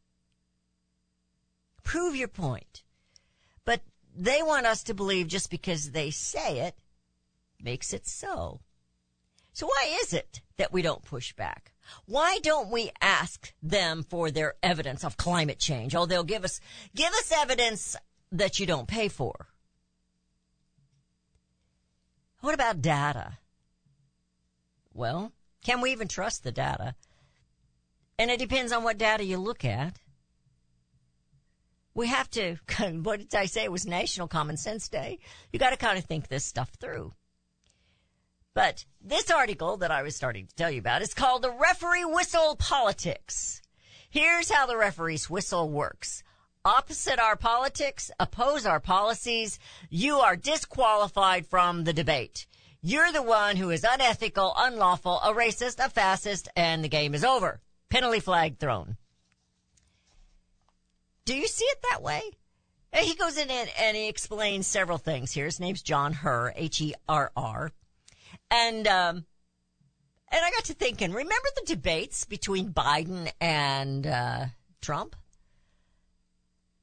Prove 1.86 2.16
your 2.16 2.28
point. 2.28 2.84
But 3.64 3.82
they 4.14 4.42
want 4.44 4.66
us 4.66 4.84
to 4.84 4.94
believe 4.94 5.28
just 5.28 5.50
because 5.50 5.92
they 5.92 6.12
say 6.12 6.60
it 6.60 6.76
makes 7.62 7.94
it 7.94 8.06
so. 8.06 8.60
So 9.54 9.68
why 9.68 9.98
is 10.02 10.12
it 10.12 10.42
that 10.58 10.74
we 10.74 10.82
don't 10.82 11.06
push 11.06 11.32
back? 11.32 11.72
Why 12.06 12.40
don't 12.42 12.72
we 12.72 12.92
ask 13.00 13.54
them 13.64 14.04
for 14.04 14.32
their 14.32 14.56
evidence 14.62 15.06
of 15.06 15.16
climate 15.16 15.60
change? 15.60 15.96
Oh, 15.96 16.06
they'll 16.06 16.24
give 16.24 16.44
us, 16.44 16.60
give 16.94 17.14
us 17.14 17.32
evidence 17.32 17.96
that 18.32 18.60
you 18.60 18.66
don't 18.66 18.88
pay 18.88 19.08
for. 19.08 19.48
What 22.42 22.56
about 22.56 22.82
data? 22.82 23.38
Well, 24.94 25.32
can 25.64 25.82
we 25.82 25.92
even 25.92 26.08
trust 26.08 26.44
the 26.44 26.52
data? 26.52 26.96
And 28.18 28.32
it 28.32 28.40
depends 28.40 28.72
on 28.72 28.84
what 28.84 28.98
data 28.98 29.24
you 29.24 29.38
look 29.38 29.64
at. 29.64 29.98
We 31.96 32.08
have 32.08 32.30
to, 32.32 32.58
what 33.04 33.20
did 33.20 33.36
I 33.36 33.46
say? 33.46 33.64
It 33.64 33.72
was 33.72 33.88
National 33.88 34.28
Common 34.28 34.58
Sense 34.58 34.90
Day. 34.90 35.20
You 35.52 35.60
gotta 35.60 35.78
kind 35.78 35.98
of 35.98 36.04
think 36.06 36.28
this 36.28 36.46
stuff 36.46 36.70
through. 36.80 37.14
But 38.54 38.86
this 39.02 39.32
article 39.32 39.78
that 39.78 39.92
I 39.92 40.04
was 40.04 40.16
starting 40.16 40.48
to 40.48 40.56
tell 40.56 40.72
you 40.72 40.80
about 40.80 41.02
is 41.02 41.14
called 41.14 41.42
The 41.42 41.52
Referee 41.52 42.06
Whistle 42.06 42.56
Politics. 42.56 43.62
Here's 44.10 44.50
how 44.50 44.66
the 44.66 44.78
referee's 44.78 45.30
whistle 45.30 45.70
works. 45.70 46.24
Opposite 46.64 47.20
our 47.20 47.36
politics, 47.36 48.12
oppose 48.20 48.66
our 48.66 48.80
policies, 48.80 49.60
you 49.90 50.20
are 50.20 50.36
disqualified 50.36 51.46
from 51.46 51.84
the 51.84 51.94
debate. 51.94 52.48
You're 52.82 53.12
the 53.12 53.22
one 53.22 53.56
who 53.56 53.72
is 53.72 53.86
unethical, 53.88 54.54
unlawful, 54.58 55.20
a 55.22 55.34
racist, 55.34 55.84
a 55.84 55.90
fascist, 55.90 56.48
and 56.56 56.84
the 56.84 56.90
game 56.90 57.14
is 57.14 57.26
over. 57.26 57.62
Penalty 57.90 58.20
flag 58.20 58.58
thrown. 58.58 58.98
Do 61.26 61.36
you 61.36 61.48
see 61.48 61.66
it 61.66 61.80
that 61.90 62.02
way? 62.02 62.22
And 62.94 63.06
he 63.06 63.16
goes 63.16 63.38
in 63.38 63.50
and, 63.50 63.70
and 63.78 63.98
he 63.98 64.08
explains 64.08 64.68
several 64.68 64.98
things 64.98 65.32
here. 65.34 65.46
His 65.46 65.60
name's 65.60 65.82
John 65.82 66.14
Herr, 66.14 66.54
H-E-R-R. 66.56 67.72
And, 68.50 68.88
um, 68.88 69.26
and 70.32 70.46
I 70.46 70.52
got 70.52 70.66
to 70.66 70.74
thinking, 70.74 71.12
remember 71.12 71.48
the 71.56 71.66
debates 71.66 72.26
between 72.26 72.72
Biden 72.72 73.32
and, 73.42 74.08
uh, 74.08 74.46
Trump? 74.82 75.16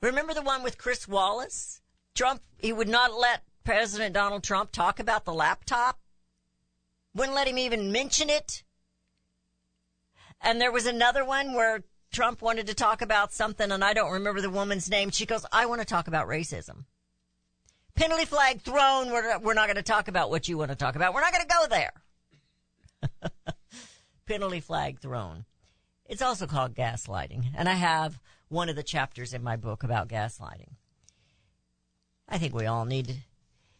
Remember 0.03 0.35
the 0.35 0.43
one 0.43 0.63
with 0.63 0.77
Chris 0.77 1.07
Wallace? 1.07 1.81
Trump, 2.15 2.43
he 2.59 2.73
would 2.73 2.89
not 2.89 3.15
let 3.15 3.45
President 3.65 4.13
Donald 4.13 4.43
Trump 4.43 4.73
talk 4.73 4.99
about 4.99 5.25
the 5.25 5.33
laptop. 5.33 5.99
Wouldn't 7.15 7.37
let 7.37 7.49
him 7.49 7.59
even 7.59 7.93
mention 7.93 8.29
it. 8.29 8.65
And 10.41 10.61
there 10.61 10.73
was 10.73 10.87
another 10.87 11.25
one 11.25 11.55
where 11.55 11.85
Trump 12.13 12.43
wanted 12.43 12.67
to 12.67 12.75
talk 12.75 13.03
about 13.03 13.33
something 13.33 13.73
and 13.73 13.83
I 13.83 13.95
don't 13.95 14.13
remember 14.13 14.41
the 14.41 14.51
woman's 14.51 14.89
name. 14.89 15.11
She 15.11 15.27
goes, 15.27 15.45
I 15.51 15.67
want 15.67 15.81
to 15.81 15.87
talk 15.87 16.09
about 16.09 16.29
racism. 16.29 16.85
Penalty 17.95 18.27
flag 18.27 18.61
thrown. 18.61 19.11
We're, 19.11 19.39
we're 19.39 19.55
not 19.55 19.67
going 19.67 19.77
to 19.77 19.83
talk 19.83 20.09
about 20.09 20.31
what 20.31 20.49
you 20.49 20.59
want 20.59 20.71
to 20.71 20.77
talk 20.77 20.95
about. 20.95 21.15
We're 21.15 21.21
not 21.23 21.33
going 21.33 21.47
to 21.47 21.55
go 21.55 21.67
there. 21.69 23.43
Penalty 24.27 24.61
flag 24.61 25.01
thrown. 25.01 25.45
It's 26.07 26.23
also 26.23 26.47
called 26.47 26.75
gaslighting. 26.75 27.47
And 27.57 27.69
I 27.69 27.75
have 27.75 28.21
one 28.49 28.69
of 28.69 28.77
the 28.77 28.83
chapters 28.83 29.33
in 29.35 29.43
my 29.43 29.57
book 29.57 29.83
about 29.83 30.09
gaslighting. 30.09 30.75
I 32.29 32.39
think 32.39 32.55
we 32.55 32.67
all 32.67 32.85
need, 32.85 33.09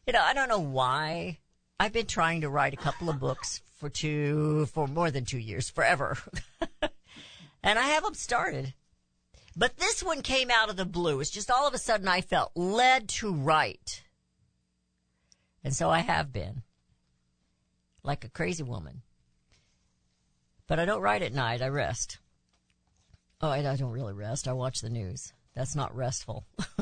you 0.07 0.13
know, 0.13 0.23
I 0.23 0.35
don't 0.35 0.49
know 0.49 0.59
why. 0.59 1.39
I've 1.79 1.93
been 1.93 2.07
trying 2.07 2.43
to 2.43 2.49
write 2.49 2.75
a 2.75 2.79
couple 2.79 3.09
of 3.09 3.19
books 3.19 3.63
for 3.79 3.89
two, 3.89 4.67
for 4.67 4.87
more 4.87 5.11
than 5.11 5.25
two 5.25 5.39
years, 5.39 5.69
forever. 5.71 6.17
and 7.63 7.79
I 7.79 7.89
have 7.89 8.05
them 8.05 8.15
started. 8.15 8.75
But 9.57 9.77
this 9.77 10.03
one 10.03 10.23
came 10.23 10.51
out 10.51 10.71
of 10.71 10.77
the 10.77 10.85
blue. 10.85 11.21
It's 11.21 11.31
just 11.31 11.51
all 11.51 11.69
of 11.69 11.75
a 11.75 11.79
sudden 11.79 12.09
I 12.09 12.21
felt 12.21 12.53
led 12.55 13.09
to 13.11 13.33
write. 13.33 14.03
And 15.63 15.75
so 15.75 15.91
I 15.91 16.01
have 16.01 16.33
been. 16.33 16.63
Like 18.03 18.25
a 18.25 18.31
crazy 18.31 18.63
woman. 18.63 19.03
But 20.67 20.81
I 20.81 20.85
don't 20.85 21.03
write 21.03 21.23
at 21.23 21.35
night, 21.35 21.63
I 21.63 21.69
rest. 21.69 22.19
Oh, 23.41 23.51
I, 23.51 23.59
I 23.59 23.77
don't 23.77 23.93
really 23.93 24.15
rest. 24.15 24.49
I 24.49 24.53
watch 24.53 24.81
the 24.81 24.91
news. 24.91 25.33
That's 25.55 25.77
not 25.77 25.95
restful. 25.95 26.47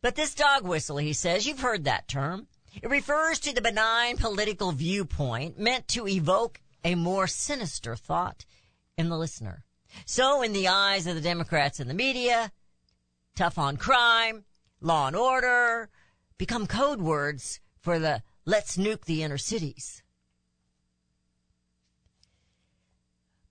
but 0.00 0.14
this 0.14 0.34
dog 0.34 0.66
whistle, 0.66 0.96
he 0.96 1.12
says, 1.12 1.46
you've 1.46 1.60
heard 1.60 1.84
that 1.84 2.08
term. 2.08 2.46
It 2.82 2.88
refers 2.88 3.38
to 3.40 3.54
the 3.54 3.60
benign 3.60 4.16
political 4.16 4.72
viewpoint 4.72 5.58
meant 5.58 5.86
to 5.88 6.08
evoke 6.08 6.60
a 6.84 6.94
more 6.94 7.26
sinister 7.26 7.94
thought 7.96 8.44
in 8.98 9.08
the 9.08 9.16
listener. 9.16 9.64
So, 10.04 10.42
in 10.42 10.52
the 10.52 10.68
eyes 10.68 11.06
of 11.06 11.14
the 11.14 11.22
Democrats 11.22 11.80
and 11.80 11.88
the 11.88 11.94
media, 11.94 12.52
tough 13.34 13.56
on 13.56 13.78
crime, 13.78 14.44
law 14.80 15.06
and 15.06 15.16
order 15.16 15.88
become 16.36 16.66
code 16.66 17.00
words 17.00 17.60
for 17.78 17.98
the 17.98 18.22
let's 18.44 18.76
nuke 18.76 19.04
the 19.04 19.22
inner 19.22 19.38
cities. 19.38 20.02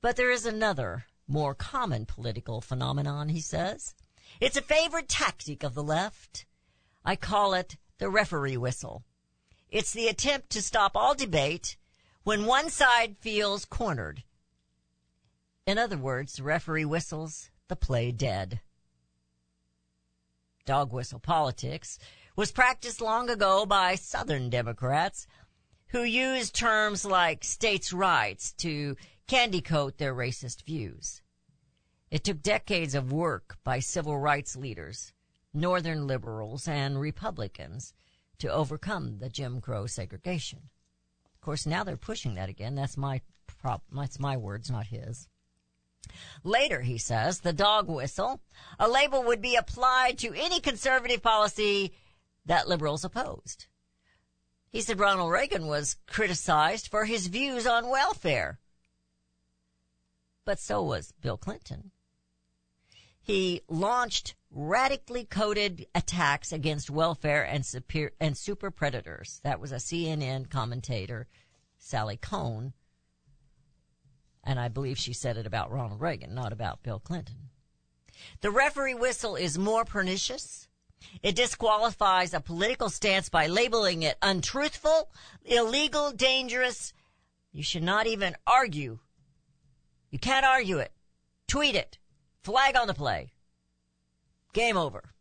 But 0.01 0.15
there 0.15 0.29
is 0.29 0.45
another, 0.45 1.05
more 1.27 1.55
common 1.55 2.05
political 2.05 2.61
phenomenon, 2.61 3.29
he 3.29 3.41
says. 3.41 3.95
It's 4.39 4.57
a 4.57 4.61
favorite 4.61 5.09
tactic 5.09 5.63
of 5.63 5.73
the 5.73 5.83
left. 5.83 6.45
I 7.03 7.15
call 7.15 7.53
it 7.53 7.77
the 7.97 8.09
referee 8.09 8.57
whistle. 8.57 9.03
It's 9.69 9.91
the 9.91 10.07
attempt 10.07 10.49
to 10.51 10.61
stop 10.61 10.91
all 10.95 11.15
debate 11.15 11.77
when 12.23 12.45
one 12.45 12.69
side 12.69 13.17
feels 13.19 13.65
cornered. 13.65 14.23
In 15.67 15.77
other 15.77 15.97
words, 15.97 16.37
the 16.37 16.43
referee 16.43 16.85
whistles 16.85 17.49
the 17.67 17.75
play 17.75 18.13
dead. 18.13 18.61
Dog 20.65 20.93
whistle 20.93 21.19
politics 21.19 21.99
was 22.37 22.53
practiced 22.53 23.01
long 23.01 23.29
ago 23.29 23.65
by 23.65 23.95
Southern 23.95 24.49
Democrats 24.49 25.27
who 25.87 26.03
used 26.03 26.55
terms 26.55 27.03
like 27.03 27.43
states' 27.43 27.91
rights 27.91 28.53
to 28.53 28.95
candy 29.27 29.59
coat 29.59 29.97
their 29.97 30.15
racist 30.15 30.63
views. 30.63 31.21
It 32.09 32.23
took 32.23 32.41
decades 32.41 32.95
of 32.95 33.11
work 33.11 33.57
by 33.65 33.79
civil 33.79 34.17
rights 34.17 34.55
leaders, 34.55 35.11
Northern 35.53 36.07
liberals, 36.07 36.65
and 36.69 36.97
Republicans 36.97 37.93
to 38.37 38.47
overcome 38.47 39.17
the 39.17 39.27
Jim 39.29 39.59
Crow 39.59 39.85
segregation. 39.85 40.69
Of 41.35 41.41
course, 41.41 41.65
now 41.65 41.83
they're 41.83 41.97
pushing 41.97 42.35
that 42.35 42.47
again. 42.47 42.75
That's 42.75 42.95
my 42.95 43.19
prop, 43.47 43.83
that's 43.91 44.17
my 44.17 44.37
words, 44.37 44.71
not 44.71 44.87
his. 44.87 45.27
Later, 46.43 46.81
he 46.81 46.97
says, 46.97 47.41
the 47.41 47.53
dog 47.53 47.89
whistle, 47.89 48.41
a 48.79 48.87
label 48.87 49.23
would 49.23 49.41
be 49.41 49.55
applied 49.55 50.17
to 50.19 50.33
any 50.33 50.59
conservative 50.59 51.21
policy 51.21 51.93
that 52.45 52.67
liberals 52.67 53.03
opposed. 53.03 53.67
He 54.69 54.81
said 54.81 54.99
Ronald 54.99 55.31
Reagan 55.31 55.67
was 55.67 55.97
criticized 56.07 56.87
for 56.87 57.05
his 57.05 57.27
views 57.27 57.65
on 57.65 57.89
welfare. 57.89 58.59
But 60.45 60.59
so 60.59 60.81
was 60.83 61.13
Bill 61.21 61.37
Clinton. 61.37 61.91
He 63.19 63.61
launched 63.67 64.35
radically 64.49 65.25
coded 65.25 65.87
attacks 65.93 66.53
against 66.53 66.89
welfare 66.89 67.43
and 67.43 67.65
super, 67.65 68.11
and 68.21 68.37
super 68.37 68.71
predators. 68.71 69.41
That 69.43 69.59
was 69.59 69.73
a 69.73 69.75
CNN 69.75 70.49
commentator, 70.49 71.27
Sally 71.77 72.15
Kohn. 72.15 72.73
And 74.47 74.61
I 74.61 74.69
believe 74.69 74.97
she 74.97 75.11
said 75.11 75.35
it 75.35 75.45
about 75.45 75.73
Ronald 75.73 75.99
Reagan, 75.99 76.33
not 76.33 76.53
about 76.53 76.81
Bill 76.81 76.99
Clinton. 76.99 77.49
The 78.39 78.49
referee 78.49 78.93
whistle 78.93 79.35
is 79.35 79.57
more 79.57 79.83
pernicious. 79.83 80.69
It 81.21 81.35
disqualifies 81.35 82.33
a 82.33 82.39
political 82.39 82.89
stance 82.89 83.27
by 83.27 83.47
labeling 83.47 84.03
it 84.03 84.17
untruthful, 84.21 85.11
illegal, 85.43 86.11
dangerous. 86.11 86.93
You 87.51 87.61
should 87.61 87.83
not 87.83 88.07
even 88.07 88.37
argue. 88.47 88.99
You 90.11 90.17
can't 90.17 90.45
argue 90.45 90.77
it. 90.77 90.93
Tweet 91.49 91.75
it. 91.75 91.97
Flag 92.41 92.77
on 92.77 92.87
the 92.87 92.93
play. 92.93 93.33
Game 94.53 94.77
over. 94.77 95.13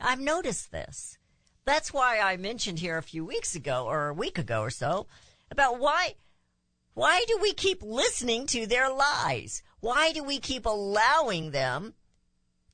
I've 0.00 0.20
noticed 0.20 0.72
this. 0.72 1.18
That's 1.64 1.94
why 1.94 2.18
I 2.18 2.36
mentioned 2.36 2.80
here 2.80 2.98
a 2.98 3.02
few 3.02 3.24
weeks 3.24 3.54
ago 3.54 3.86
or 3.86 4.08
a 4.08 4.14
week 4.14 4.38
ago 4.38 4.60
or 4.60 4.70
so 4.70 5.06
about 5.52 5.78
why 5.78 6.16
why 6.94 7.24
do 7.26 7.38
we 7.40 7.54
keep 7.54 7.82
listening 7.82 8.46
to 8.48 8.66
their 8.66 8.90
lies? 8.90 9.62
Why 9.80 10.12
do 10.12 10.22
we 10.22 10.38
keep 10.38 10.66
allowing 10.66 11.50
them 11.50 11.94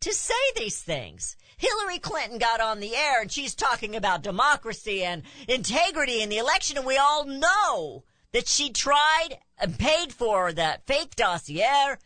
to 0.01 0.13
say 0.13 0.35
these 0.57 0.81
things? 0.81 1.37
Hillary 1.57 1.99
Clinton 1.99 2.39
got 2.39 2.61
on 2.61 2.81
the 2.81 2.95
air 2.95 3.21
and 3.21 3.31
she's 3.31 3.55
talking 3.55 3.97
about 3.97 4.23
democracy 4.23 5.05
and 5.05 5.23
integrity 5.49 6.23
in 6.23 6.29
the 6.29 6.39
election 6.39 6.77
and 6.77 6.87
we 6.87 6.97
all 6.97 7.25
know 7.25 8.05
that 8.33 8.47
she 8.47 8.71
tried 8.71 9.39
and 9.59 9.79
paid 9.79 10.13
for 10.13 10.53
that 10.53 10.87
fake 10.87 11.17
dossier 11.17 11.97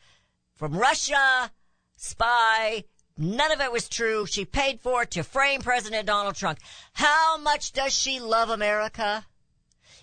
from 0.55 0.77
Russia, 0.79 1.51
spy. 1.97 2.85
None 3.19 3.53
of 3.53 3.61
it 3.61 3.73
was 3.73 3.89
true. 3.89 4.27
She 4.27 4.45
paid 4.45 4.81
for 4.81 5.03
it 5.03 5.11
to 5.13 5.23
frame 5.23 5.61
President 5.61 6.07
Donald 6.07 6.35
Trump. 6.35 6.59
How 6.95 7.37
much 7.37 7.73
does 7.73 7.93
she 7.93 8.21
love 8.21 8.49
America? 8.49 9.27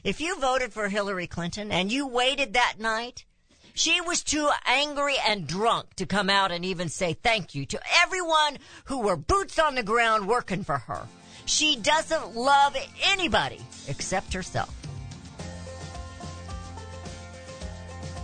If 0.04 0.20
you 0.22 0.40
voted 0.40 0.72
for 0.72 0.88
Hillary 0.88 1.28
Clinton 1.28 1.74
and 1.74 1.92
you 1.92 2.08
waited 2.08 2.54
that 2.54 2.76
night, 2.80 3.26
she 3.74 4.00
was 4.00 4.24
too 4.24 4.50
angry 4.66 5.16
and 5.28 5.46
drunk 5.46 5.94
to 5.96 6.06
come 6.06 6.30
out 6.30 6.54
and 6.54 6.64
even 6.64 6.88
say 6.88 7.12
thank 7.14 7.54
you 7.54 7.66
to 7.66 7.82
everyone 8.04 8.60
who 8.86 9.02
were 9.02 9.18
boots 9.18 9.60
on 9.60 9.76
the 9.76 9.84
ground 9.84 10.26
working 10.28 10.64
for 10.64 10.78
her. 10.78 11.06
She 11.46 11.76
doesn't 11.76 12.34
love 12.34 12.78
anybody 13.04 13.60
except 13.90 14.32
herself. 14.34 14.74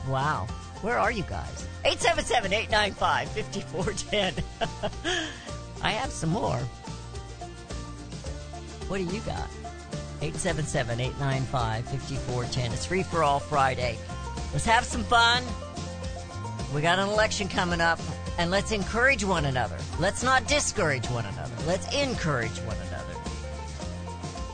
Wow. 0.07 0.47
Where 0.81 0.97
are 0.97 1.11
you 1.11 1.23
guys? 1.23 1.67
877-895-5410. 1.83 4.43
I 5.81 5.91
have 5.91 6.11
some 6.11 6.29
more. 6.29 6.59
What 8.88 8.99
do 8.99 9.03
you 9.03 9.19
got? 9.21 9.49
877-895-5410. 10.21 12.73
It's 12.73 12.86
free 12.86 13.04
for 13.04 13.23
all 13.23 13.39
Friday. 13.39 13.97
Let's 14.54 14.65
have 14.65 14.84
some 14.84 15.04
fun. 15.04 15.43
We 16.73 16.82
got 16.82 16.97
an 16.99 17.08
election 17.10 17.47
coming 17.47 17.82
up 17.82 17.99
and 18.38 18.51
let's 18.51 18.71
encourage 18.71 19.23
one 19.23 19.45
another. 19.45 19.78
Let's 19.99 20.21
not 20.23 20.47
discourage 20.47 21.08
one 21.08 21.25
another. 21.25 21.54
Let's 21.65 21.91
encourage 21.93 22.58
one 22.60 22.78
another. 22.78 22.91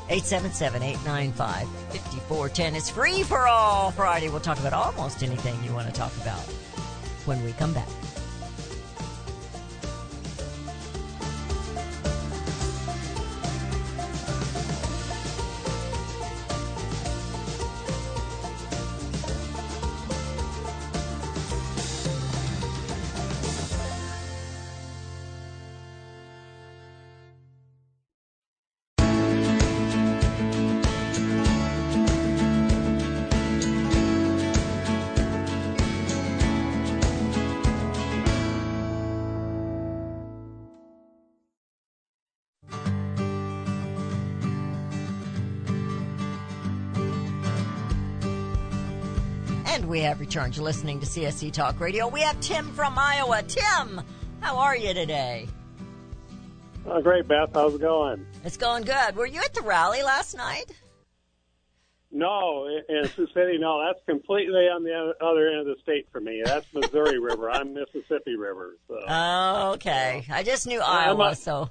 877-895-5410. 0.09 2.75
It's 2.75 2.89
free 2.89 3.23
for 3.23 3.47
all 3.47 3.91
Friday. 3.91 4.29
We'll 4.29 4.41
talk 4.41 4.59
about 4.59 4.73
almost 4.73 5.23
anything 5.23 5.63
you 5.63 5.73
want 5.73 5.87
to 5.87 5.93
talk 5.93 6.15
about 6.17 6.41
when 7.25 7.43
we 7.43 7.53
come 7.53 7.73
back. 7.73 7.87
Have 50.11 50.19
returned. 50.19 50.57
You're 50.57 50.65
listening 50.65 50.99
to 50.99 51.05
CSC 51.05 51.53
Talk 51.53 51.79
Radio. 51.79 52.05
We 52.05 52.19
have 52.19 52.37
Tim 52.41 52.67
from 52.73 52.99
Iowa. 52.99 53.43
Tim, 53.43 54.01
how 54.41 54.57
are 54.57 54.75
you 54.75 54.93
today? 54.93 55.47
Oh, 56.85 57.01
great, 57.01 57.29
Beth. 57.29 57.51
How's 57.53 57.75
it 57.75 57.79
going? 57.79 58.25
It's 58.43 58.57
going 58.57 58.83
good. 58.83 59.15
Were 59.15 59.25
you 59.25 59.39
at 59.39 59.53
the 59.53 59.61
rally 59.61 60.03
last 60.03 60.35
night? 60.35 60.65
No, 62.11 62.67
in 62.67 63.07
Sioux 63.15 63.25
City, 63.33 63.57
no. 63.57 63.81
That's 63.87 64.03
completely 64.05 64.67
on 64.67 64.83
the 64.83 65.13
other 65.25 65.47
end 65.47 65.59
of 65.61 65.65
the 65.67 65.81
state 65.81 66.09
for 66.11 66.19
me. 66.19 66.41
That's 66.43 66.65
Missouri 66.73 67.17
River. 67.17 67.49
I'm 67.49 67.73
Mississippi 67.73 68.35
River. 68.35 68.75
So 68.89 68.99
Oh, 69.07 69.71
okay. 69.75 70.25
I 70.29 70.43
just 70.43 70.67
knew 70.67 70.81
Iowa, 70.81 71.29
a- 71.29 71.35
so 71.37 71.69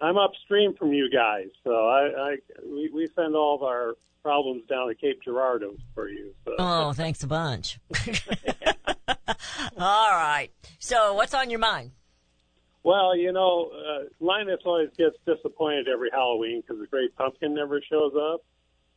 I'm 0.00 0.16
upstream 0.16 0.74
from 0.74 0.92
you 0.92 1.10
guys. 1.10 1.48
So 1.64 1.70
I, 1.70 2.30
I 2.32 2.36
we, 2.64 2.90
we 2.92 3.08
send 3.14 3.34
all 3.34 3.56
of 3.56 3.62
our 3.62 3.94
problems 4.22 4.64
down 4.68 4.88
to 4.88 4.94
Cape 4.94 5.22
Girardeau 5.22 5.76
for 5.94 6.08
you. 6.08 6.34
So. 6.44 6.54
oh, 6.58 6.92
thanks 6.92 7.22
a 7.22 7.26
bunch. 7.26 7.78
All 9.78 10.10
right. 10.10 10.50
So, 10.78 11.14
what's 11.14 11.34
on 11.34 11.50
your 11.50 11.58
mind? 11.58 11.92
Well, 12.82 13.16
you 13.16 13.32
know, 13.32 13.70
uh, 13.74 14.04
Linus 14.20 14.60
always 14.64 14.88
gets 14.96 15.16
disappointed 15.26 15.86
every 15.88 16.08
Halloween 16.10 16.62
because 16.62 16.80
the 16.80 16.86
Great 16.86 17.14
Pumpkin 17.16 17.54
never 17.54 17.80
shows 17.82 18.12
up. 18.16 18.40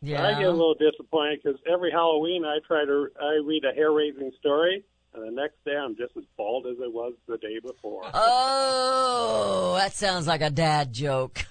Yeah. 0.02 0.26
I 0.26 0.34
get 0.34 0.48
a 0.48 0.52
little 0.52 0.76
disappointed 0.76 1.42
because 1.44 1.60
every 1.72 1.92
Halloween 1.92 2.46
I 2.46 2.60
try 2.66 2.86
to 2.86 3.08
I 3.22 3.40
read 3.46 3.64
a 3.66 3.74
hair 3.74 3.92
raising 3.92 4.32
story, 4.40 4.84
and 5.14 5.24
the 5.28 5.32
next 5.32 5.64
day 5.66 5.76
I'm 5.76 5.96
just 5.96 6.16
as 6.18 6.24
bald 6.38 6.68
as 6.68 6.78
I 6.84 6.88
was 6.88 7.14
the 7.28 7.38
day 7.38 7.60
before. 7.62 8.04
Oh, 8.14 9.76
that 9.78 9.94
sounds 9.94 10.28
like 10.28 10.42
a 10.42 10.50
dad 10.50 10.94
joke. 10.94 11.46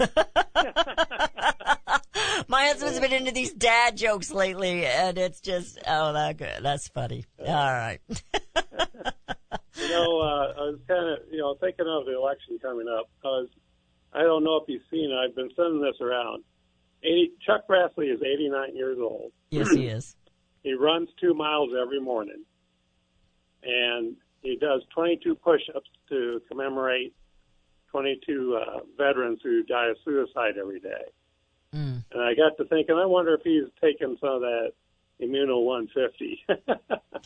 My 2.49 2.67
husband's 2.67 3.01
been 3.01 3.13
into 3.13 3.33
these 3.33 3.53
dad 3.53 3.97
jokes 3.97 4.31
lately, 4.31 4.85
and 4.87 5.17
it's 5.19 5.41
just 5.41 5.79
oh, 5.87 6.13
that 6.13 6.37
good. 6.37 6.63
That's 6.63 6.89
funny. 6.89 7.25
All 7.41 7.47
right. 7.47 8.01
You 9.75 9.89
know, 9.89 10.21
uh, 10.21 10.53
I 10.53 10.61
was 10.69 10.79
kind 10.87 11.09
of, 11.09 11.19
you 11.31 11.39
know, 11.39 11.55
thinking 11.59 11.87
of 11.89 12.05
the 12.05 12.15
election 12.15 12.59
coming 12.61 12.87
up. 12.89 13.09
I 13.25 13.29
was, 13.29 13.49
I 14.13 14.21
don't 14.23 14.45
know 14.45 14.57
if 14.57 14.65
you've 14.69 14.83
seen 14.91 15.11
it. 15.11 15.15
I've 15.15 15.35
been 15.35 15.51
sending 15.57 15.81
this 15.81 15.97
around. 16.01 16.45
80, 17.03 17.33
Chuck 17.45 17.63
Grassley 17.69 18.13
is 18.13 18.21
89 18.23 18.77
years 18.77 18.99
old. 19.01 19.33
yes, 19.51 19.71
he 19.71 19.87
is. 19.89 20.15
He 20.63 20.75
runs 20.75 21.09
two 21.21 21.35
miles 21.35 21.71
every 21.81 22.01
morning, 22.01 22.45
and 23.63 24.17
he 24.43 24.57
does 24.57 24.83
22 24.95 25.35
push-ups 25.37 25.89
to 26.09 26.41
commemorate 26.49 27.15
22 27.91 28.59
uh, 28.61 28.81
veterans 28.97 29.41
who 29.43 29.63
die 29.63 29.89
of 29.89 29.97
suicide 30.05 30.55
every 30.61 30.81
day. 30.81 31.05
Mm. 31.75 32.05
And 32.11 32.23
I 32.23 32.35
got 32.35 32.57
to 32.59 32.65
thinking, 32.69 32.97
I 32.97 33.07
wonder 33.07 33.35
if 33.35 33.43
he's 33.45 33.71
taking 33.81 34.17
some 34.21 34.31
of 34.31 34.41
that 34.41 34.73
Immuno 35.21 35.65
150. 35.65 36.45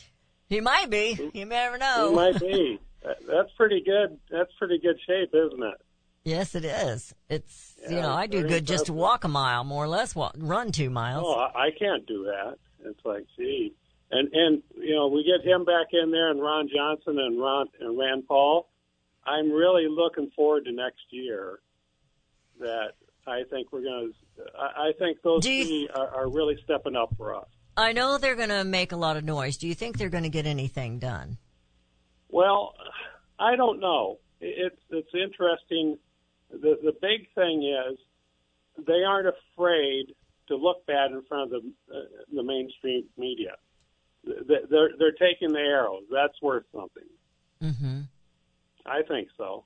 He 0.49 0.61
might 0.61 0.89
be. 0.89 1.19
You 1.33 1.45
never 1.45 1.77
know. 1.77 2.09
He 2.09 2.15
might 2.15 2.39
be. 2.39 2.79
That's 3.03 3.51
pretty 3.55 3.81
good. 3.85 4.17
That's 4.31 4.51
pretty 4.57 4.79
good 4.79 4.97
shape, 5.05 5.33
isn't 5.33 5.63
it? 5.63 5.81
Yes, 6.23 6.55
it 6.55 6.65
is. 6.65 7.13
It's 7.29 7.75
you 7.89 8.01
know 8.01 8.11
I 8.11 8.27
do 8.27 8.45
good 8.45 8.65
just 8.65 8.87
to 8.87 8.93
walk 8.93 9.23
a 9.23 9.29
mile, 9.29 9.63
more 9.63 9.85
or 9.85 9.87
less. 9.87 10.15
Walk, 10.15 10.35
run 10.37 10.71
two 10.71 10.89
miles. 10.89 11.23
Oh, 11.25 11.47
I 11.55 11.69
can't 11.77 12.05
do 12.05 12.25
that. 12.25 12.57
It's 12.83 12.99
like, 13.05 13.25
gee, 13.37 13.73
and 14.11 14.29
and 14.33 14.63
you 14.75 14.95
know, 14.95 15.07
we 15.07 15.23
get 15.23 15.45
him 15.45 15.65
back 15.65 15.87
in 15.91 16.11
there, 16.11 16.29
and 16.31 16.41
Ron 16.41 16.69
Johnson 16.73 17.19
and 17.19 17.39
Ron 17.39 17.67
and 17.79 17.97
Rand 17.97 18.27
Paul. 18.27 18.69
I'm 19.25 19.51
really 19.51 19.87
looking 19.89 20.31
forward 20.35 20.65
to 20.65 20.71
next 20.71 21.03
year. 21.09 21.59
That 22.59 22.91
I 23.25 23.43
think 23.49 23.71
we're 23.71 23.83
going 23.83 24.13
to. 24.13 24.43
I 24.57 24.91
think 24.97 25.21
those 25.21 25.45
you- 25.45 25.65
three 25.65 25.89
are, 25.93 26.07
are 26.07 26.29
really 26.29 26.57
stepping 26.63 26.95
up 26.95 27.13
for 27.17 27.35
us. 27.35 27.47
I 27.75 27.93
know 27.93 28.17
they're 28.17 28.35
going 28.35 28.49
to 28.49 28.63
make 28.63 28.91
a 28.91 28.95
lot 28.95 29.17
of 29.17 29.23
noise. 29.23 29.57
Do 29.57 29.67
you 29.67 29.75
think 29.75 29.99
they're 29.99 30.09
going 30.09 30.23
to 30.23 30.29
get 30.29 30.47
anything 30.47 30.97
done? 30.97 31.37
Well, 32.29 32.73
I 33.39 33.55
don't 33.55 33.79
know. 33.79 34.17
It's 34.41 34.75
it's 34.89 35.13
interesting. 35.13 35.97
The 36.49 36.77
the 36.81 36.93
big 37.01 37.27
thing 37.35 37.63
is 37.63 37.97
they 38.85 39.03
aren't 39.03 39.27
afraid 39.27 40.15
to 40.47 40.55
look 40.55 40.85
bad 40.85 41.11
in 41.11 41.21
front 41.23 41.53
of 41.53 41.61
the 41.61 41.93
uh, 41.93 42.01
the 42.33 42.43
mainstream 42.43 43.03
media. 43.17 43.55
They- 44.27 44.65
They're 44.69 44.91
they're 44.99 45.11
taking 45.13 45.51
the 45.53 45.59
arrows. 45.59 46.03
That's 46.11 46.39
worth 46.41 46.65
something. 46.73 47.03
Mm-hmm. 47.63 48.01
I 48.85 49.01
think 49.07 49.29
so. 49.37 49.63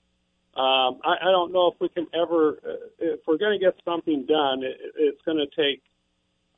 Um, 0.55 0.99
I, 1.05 1.15
I 1.21 1.31
don't 1.31 1.53
know 1.53 1.67
if 1.71 1.75
we 1.79 1.87
can 1.89 2.07
ever, 2.13 2.59
uh, 2.67 2.73
if 2.99 3.21
we're 3.25 3.37
going 3.37 3.57
to 3.57 3.63
get 3.65 3.73
something 3.85 4.25
done, 4.25 4.63
it, 4.63 4.77
it's 4.97 5.21
going 5.23 5.37
to 5.37 5.45
take 5.55 5.81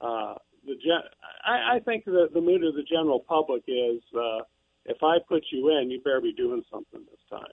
uh, 0.02 0.36
the. 0.66 0.74
Gen- 0.76 1.10
I, 1.46 1.76
I 1.76 1.80
think 1.80 2.06
the, 2.06 2.28
the 2.34 2.42
mood 2.42 2.64
of 2.64 2.74
the 2.74 2.84
general 2.84 3.20
public 3.20 3.64
is, 3.68 4.02
uh, 4.16 4.40
if 4.86 4.98
I 5.04 5.18
put 5.28 5.44
you 5.52 5.78
in, 5.78 5.92
you 5.92 6.02
better 6.02 6.22
be 6.22 6.34
doing 6.34 6.64
something 6.72 7.02
this 7.02 7.20
time. 7.30 7.52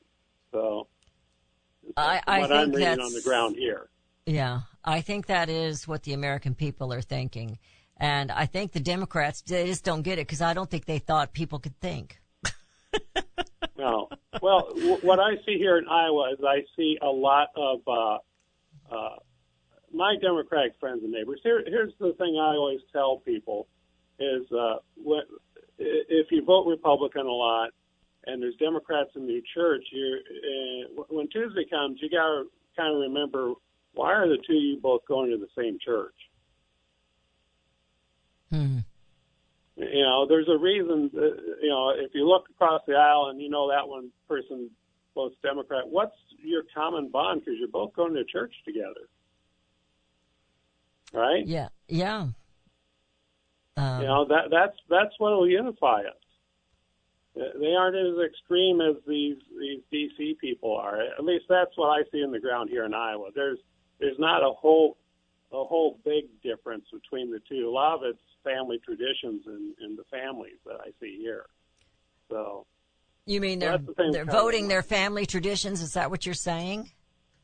So, 0.51 0.87
I, 1.97 2.23
I 2.27 2.39
what 2.41 2.53
I'm 2.53 2.73
reading 2.73 3.01
on 3.01 3.13
the 3.13 3.23
ground 3.23 3.57
here. 3.57 3.89
Yeah, 4.25 4.61
I 4.85 5.01
think 5.03 5.27
that 5.27 5.49
is 5.51 5.87
what 5.87 6.05
the 6.05 6.13
American 6.15 6.55
people 6.55 6.93
are 6.93 7.03
thinking, 7.03 7.59
and 8.01 8.33
I 8.33 8.47
think 8.47 8.73
the 8.73 8.81
Democrats 8.81 9.43
they 9.43 9.67
just 9.67 9.85
don't 9.85 10.03
get 10.03 10.19
it 10.19 10.27
because 10.27 10.41
I 10.41 10.55
don't 10.55 10.69
think 10.69 10.87
they 10.87 10.99
thought 10.99 11.33
people 11.33 11.59
could 11.59 11.79
think. 11.81 12.21
No. 13.77 14.09
Well, 14.43 14.69
w- 14.75 14.99
what 15.03 15.19
I 15.21 15.37
see 15.47 15.57
here 15.57 15.79
in 15.79 15.89
Iowa 15.89 16.33
is 16.33 16.39
I 16.47 16.63
see 16.77 16.99
a 17.01 17.09
lot 17.09 17.49
of 17.57 17.81
uh, 17.87 18.19
uh, 18.95 19.17
my 19.93 20.17
Democratic 20.21 20.75
friends 20.79 21.01
and 21.03 21.11
neighbors. 21.11 21.41
Here, 21.43 21.63
here's 21.67 21.93
the 21.99 22.13
thing 22.19 22.37
I 22.37 22.57
always 22.57 22.81
tell 22.93 23.19
people: 23.19 23.69
is 24.19 24.43
uh, 24.53 24.77
what, 24.97 25.25
if 25.79 26.27
you 26.31 26.45
vote 26.45 26.67
Republican 26.67 27.27
a 27.27 27.31
lot 27.31 27.71
and 28.27 28.43
there's 28.43 28.57
Democrats 28.57 29.11
in 29.17 29.29
your 29.29 29.41
church, 29.55 29.85
you're 29.93 30.19
uh, 30.19 31.05
when 31.09 31.29
Tuesday 31.29 31.65
comes, 31.71 31.99
you 32.03 32.11
got 32.11 32.29
to 32.29 32.45
kind 32.77 32.95
of 32.95 33.01
remember 33.01 33.55
why 33.95 34.13
are 34.13 34.29
the 34.29 34.37
two 34.47 34.53
of 34.53 34.63
you 34.63 34.79
both 34.81 35.07
going 35.09 35.31
to 35.31 35.39
the 35.39 35.49
same 35.57 35.79
church? 35.85 36.15
Hmm. 38.51 38.79
You 39.77 40.03
know, 40.03 40.27
there's 40.29 40.49
a 40.49 40.59
reason. 40.59 41.11
Uh, 41.17 41.21
you 41.63 41.69
know, 41.71 41.91
if 41.91 42.11
you 42.15 42.29
look 42.29 42.49
across 42.51 42.83
the 42.87 42.95
aisle 42.95 43.29
and 43.31 43.41
you 43.41 43.49
know 43.49 43.71
that 43.71 43.89
one 43.89 44.11
person 44.29 44.71
votes 45.15 45.37
Democrat, 45.43 45.89
what's 45.89 46.17
your 46.43 46.63
common 46.75 47.09
bond? 47.09 47.41
Because 47.41 47.55
you're 47.59 47.69
both 47.69 47.95
going 47.95 48.15
to 48.15 48.25
church 48.25 48.53
together, 48.67 49.09
right? 51.13 51.47
Yeah, 51.47 51.69
yeah. 51.89 52.29
Um, 53.77 54.01
You 54.03 54.07
know 54.07 54.27
that 54.27 54.51
that's 54.51 54.77
that's 54.91 55.15
what 55.19 55.33
will 55.33 55.49
unify 55.49 56.01
us. 56.01 56.17
Uh, 57.37 57.59
They 57.59 57.75
aren't 57.75 57.97
as 57.97 58.27
extreme 58.27 58.81
as 58.81 58.97
these 59.07 59.37
these 59.59 59.81
DC 59.93 60.39
people 60.39 60.77
are. 60.77 61.01
At 61.01 61.25
least 61.25 61.45
that's 61.49 61.77
what 61.77 61.89
I 61.89 62.03
see 62.13 62.21
in 62.21 62.33
the 62.33 62.41
ground 62.41 62.69
here 62.69 62.85
in 62.85 62.93
Iowa. 62.93 63.31
There's 63.35 63.59
there's 63.99 64.19
not 64.19 64.43
a 64.43 64.53
whole 64.53 64.97
a 65.53 65.65
whole 65.65 65.99
big 66.05 66.25
difference 66.43 66.85
between 66.93 67.31
the 67.31 67.41
two. 67.49 67.69
A 67.69 67.71
lot 67.71 67.95
of 67.97 68.03
it's 68.05 68.19
family 68.45 68.79
traditions 68.85 69.43
and, 69.47 69.75
and 69.81 69.99
the 69.99 70.05
families 70.11 70.59
that 70.65 70.77
I 70.81 70.91
see 71.01 71.19
here. 71.21 71.47
So 72.29 72.67
you 73.27 73.41
mean 73.41 73.59
they're 73.59 73.79
the 73.79 74.11
they're 74.13 74.25
voting 74.25 74.69
their 74.69 74.83
family 74.83 75.27
traditions? 75.27 75.83
Is 75.83 75.95
that 75.95 76.11
what 76.11 76.25
you're 76.25 76.35
saying? 76.35 76.91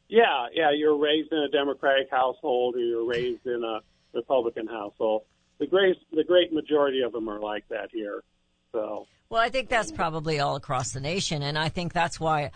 yeah, 0.09 0.47
yeah, 0.53 0.71
you're 0.71 0.97
raised 0.97 1.33
in 1.33 1.39
a 1.39 1.49
Democratic 1.49 2.11
household 2.11 2.77
or 2.77 2.81
you're 2.81 3.05
raised 3.05 3.47
in 3.47 3.63
a 3.65 3.81
Republican 4.17 4.67
household. 4.67 5.23
The 5.59 5.67
great 5.67 5.97
the 6.13 6.25
great 6.25 6.53
majority 6.53 7.03
of 7.03 7.13
them 7.13 7.29
are 7.29 7.41
like 7.41 7.67
that 7.69 7.91
here. 7.93 8.23
So 8.73 9.07
Well, 9.29 9.41
I 9.41 9.49
think 9.49 9.69
that's 9.69 9.91
probably 9.91 10.39
all 10.39 10.57
across 10.57 10.93
the 10.93 11.01
nation, 11.01 11.43
and 11.43 11.59
I 11.59 11.69
think 11.69 11.93
that's 11.93 12.21
why 12.21 12.51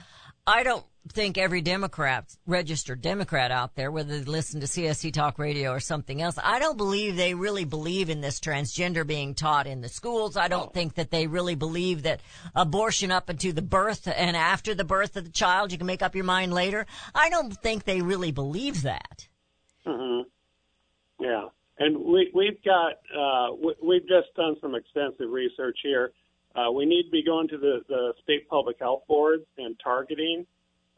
I 0.47 0.63
don't 0.63 0.85
think 1.13 1.39
every 1.39 1.61
Democrat, 1.61 2.37
registered 2.47 3.01
Democrat 3.01 3.51
out 3.51 3.75
there, 3.75 3.91
whether 3.91 4.19
they 4.19 4.25
listen 4.25 4.61
to 4.61 4.67
CSC 4.67 5.13
Talk 5.13 5.39
Radio 5.39 5.71
or 5.71 5.81
something 5.81 6.21
else, 6.21 6.39
I 6.43 6.59
don't 6.59 6.77
believe 6.77 7.17
they 7.17 7.35
really 7.35 7.65
believe 7.65 8.11
in 8.11 8.21
this 8.21 8.41
transgender 8.41 9.07
being 9.07 9.35
taught 9.35 9.67
in 9.67 9.81
the 9.81 9.89
schools. 9.89 10.37
I 10.37 10.49
don't 10.49 10.73
think 10.73 10.95
that 10.95 11.11
they 11.11 11.27
really 11.27 11.55
believe 11.55 12.03
that 12.03 12.21
abortion 12.55 13.11
up 13.11 13.29
until 13.29 13.53
the 13.53 13.63
birth 13.63 14.09
and 14.09 14.37
after 14.37 14.75
the 14.75 14.85
birth 14.85 15.17
of 15.17 15.25
the 15.25 15.31
child, 15.31 15.73
you 15.73 15.79
can 15.79 15.87
make 15.87 16.03
up 16.03 16.15
your 16.15 16.25
mind 16.25 16.53
later. 16.53 16.87
I 17.15 17.31
don't 17.31 17.57
think 17.57 17.85
they 17.85 18.03
really 18.03 18.33
believe 18.33 18.83
that. 18.83 19.29
hmm 19.87 20.23
Yeah, 21.19 21.49
and 21.79 21.97
we 21.97 22.31
we've 22.35 22.63
got 22.65 22.93
uh, 23.17 23.55
we, 23.55 23.75
we've 23.83 24.09
just 24.09 24.35
done 24.37 24.57
some 24.61 24.75
extensive 24.75 25.31
research 25.31 25.79
here. 25.83 26.13
Uh, 26.55 26.71
we 26.73 26.85
need 26.85 27.05
to 27.05 27.11
be 27.11 27.23
going 27.25 27.49
to 27.49 27.59
the, 27.59 27.81
the 27.89 28.13
state 28.23 28.49
public 28.49 28.77
health 28.81 29.03
boards 29.07 29.45
and 29.59 29.79
targeting. 29.83 30.47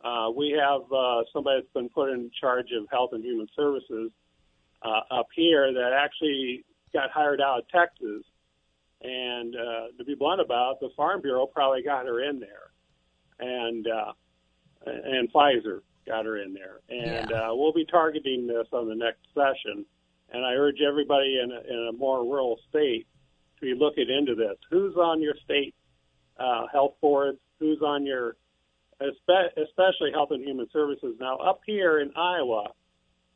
Uh, 0.02 0.30
we 0.34 0.50
have 0.50 0.80
uh, 0.92 1.22
somebody 1.32 1.60
that's 1.60 1.72
been 1.72 1.88
put 1.88 2.10
in 2.10 2.30
charge 2.40 2.68
of 2.72 2.86
health 2.90 3.10
and 3.12 3.22
human 3.24 3.46
services 3.54 4.10
uh, 4.82 5.00
up 5.10 5.28
here 5.34 5.72
that 5.72 5.92
actually 5.96 6.64
got 6.92 7.10
hired 7.10 7.40
out 7.40 7.60
of 7.60 7.68
Texas. 7.68 8.24
And 9.02 9.54
uh, 9.56 9.86
to 9.98 10.04
be 10.04 10.14
blunt 10.14 10.40
about 10.40 10.72
it, 10.72 10.78
the 10.80 10.90
Farm 10.96 11.20
Bureau 11.20 11.46
probably 11.46 11.82
got 11.82 12.06
her 12.06 12.22
in 12.22 12.38
there, 12.40 12.70
and 13.40 13.84
uh, 13.88 14.12
and 14.86 15.32
Pfizer 15.32 15.80
got 16.06 16.24
her 16.24 16.40
in 16.40 16.54
there, 16.54 16.78
and 16.88 17.30
Yeah. 17.30 17.50
uh, 17.50 17.54
we'll 17.54 17.72
be 17.72 17.84
targeting 17.84 18.46
this 18.46 18.68
on 18.72 18.88
the 18.88 18.94
next 18.94 19.20
session. 19.34 19.84
And 20.32 20.46
I 20.46 20.52
urge 20.52 20.80
everybody 20.80 21.40
in 21.42 21.50
a, 21.50 21.60
in 21.68 21.88
a 21.88 21.92
more 21.98 22.22
rural 22.22 22.58
state 22.70 23.06
to 23.62 23.74
be 23.74 23.78
looking 23.78 24.06
into 24.10 24.34
this. 24.34 24.56
Who's 24.70 24.96
on 24.96 25.22
your 25.22 25.34
state 25.44 25.74
uh, 26.38 26.66
health 26.72 26.94
boards? 27.00 27.38
Who's 27.58 27.80
on 27.80 28.04
your, 28.04 28.36
especially 29.00 30.10
Health 30.12 30.30
and 30.32 30.44
Human 30.44 30.68
Services? 30.72 31.16
Now, 31.20 31.36
up 31.36 31.60
here 31.66 32.00
in 32.00 32.10
Iowa, 32.16 32.70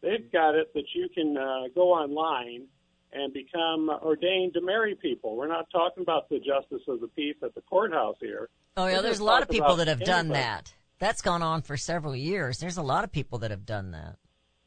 they've 0.03 0.31
got 0.33 0.55
it 0.55 0.73
that 0.75 0.85
you 0.95 1.09
can 1.15 1.37
uh, 1.37 1.69
go 1.75 1.93
online 1.93 2.67
and 3.13 3.33
become 3.33 3.89
ordained 3.89 4.55
to 4.55 4.61
marry 4.61 4.97
people. 4.97 5.37
We're 5.37 5.49
not 5.49 5.71
talking 5.71 6.03
about 6.03 6.29
the 6.29 6.39
justice 6.39 6.83
of 6.89 7.01
the 7.01 7.09
peace 7.09 7.37
at 7.43 7.55
the 7.55 7.63
courthouse 7.63 8.17
here. 8.21 8.49
Oh, 8.77 8.87
yeah, 8.87 8.97
We're 8.97 9.03
there's 9.03 9.21
a 9.21 9.25
lot 9.25 9.43
of 9.43 9.49
people 9.49 9.77
that 9.77 9.89
have 9.89 10.01
done 10.01 10.29
that. 10.29 10.75
That's 10.99 11.23
gone 11.23 11.43
on 11.43 11.63
for 11.63 11.77
several 11.77 12.17
years. 12.17 12.59
There's 12.59 12.79
a 12.79 12.83
lot 12.83 13.05
of 13.05 13.13
people 13.13 13.39
that 13.41 13.51
have 13.51 13.65
done 13.65 13.93
that. 13.93 14.17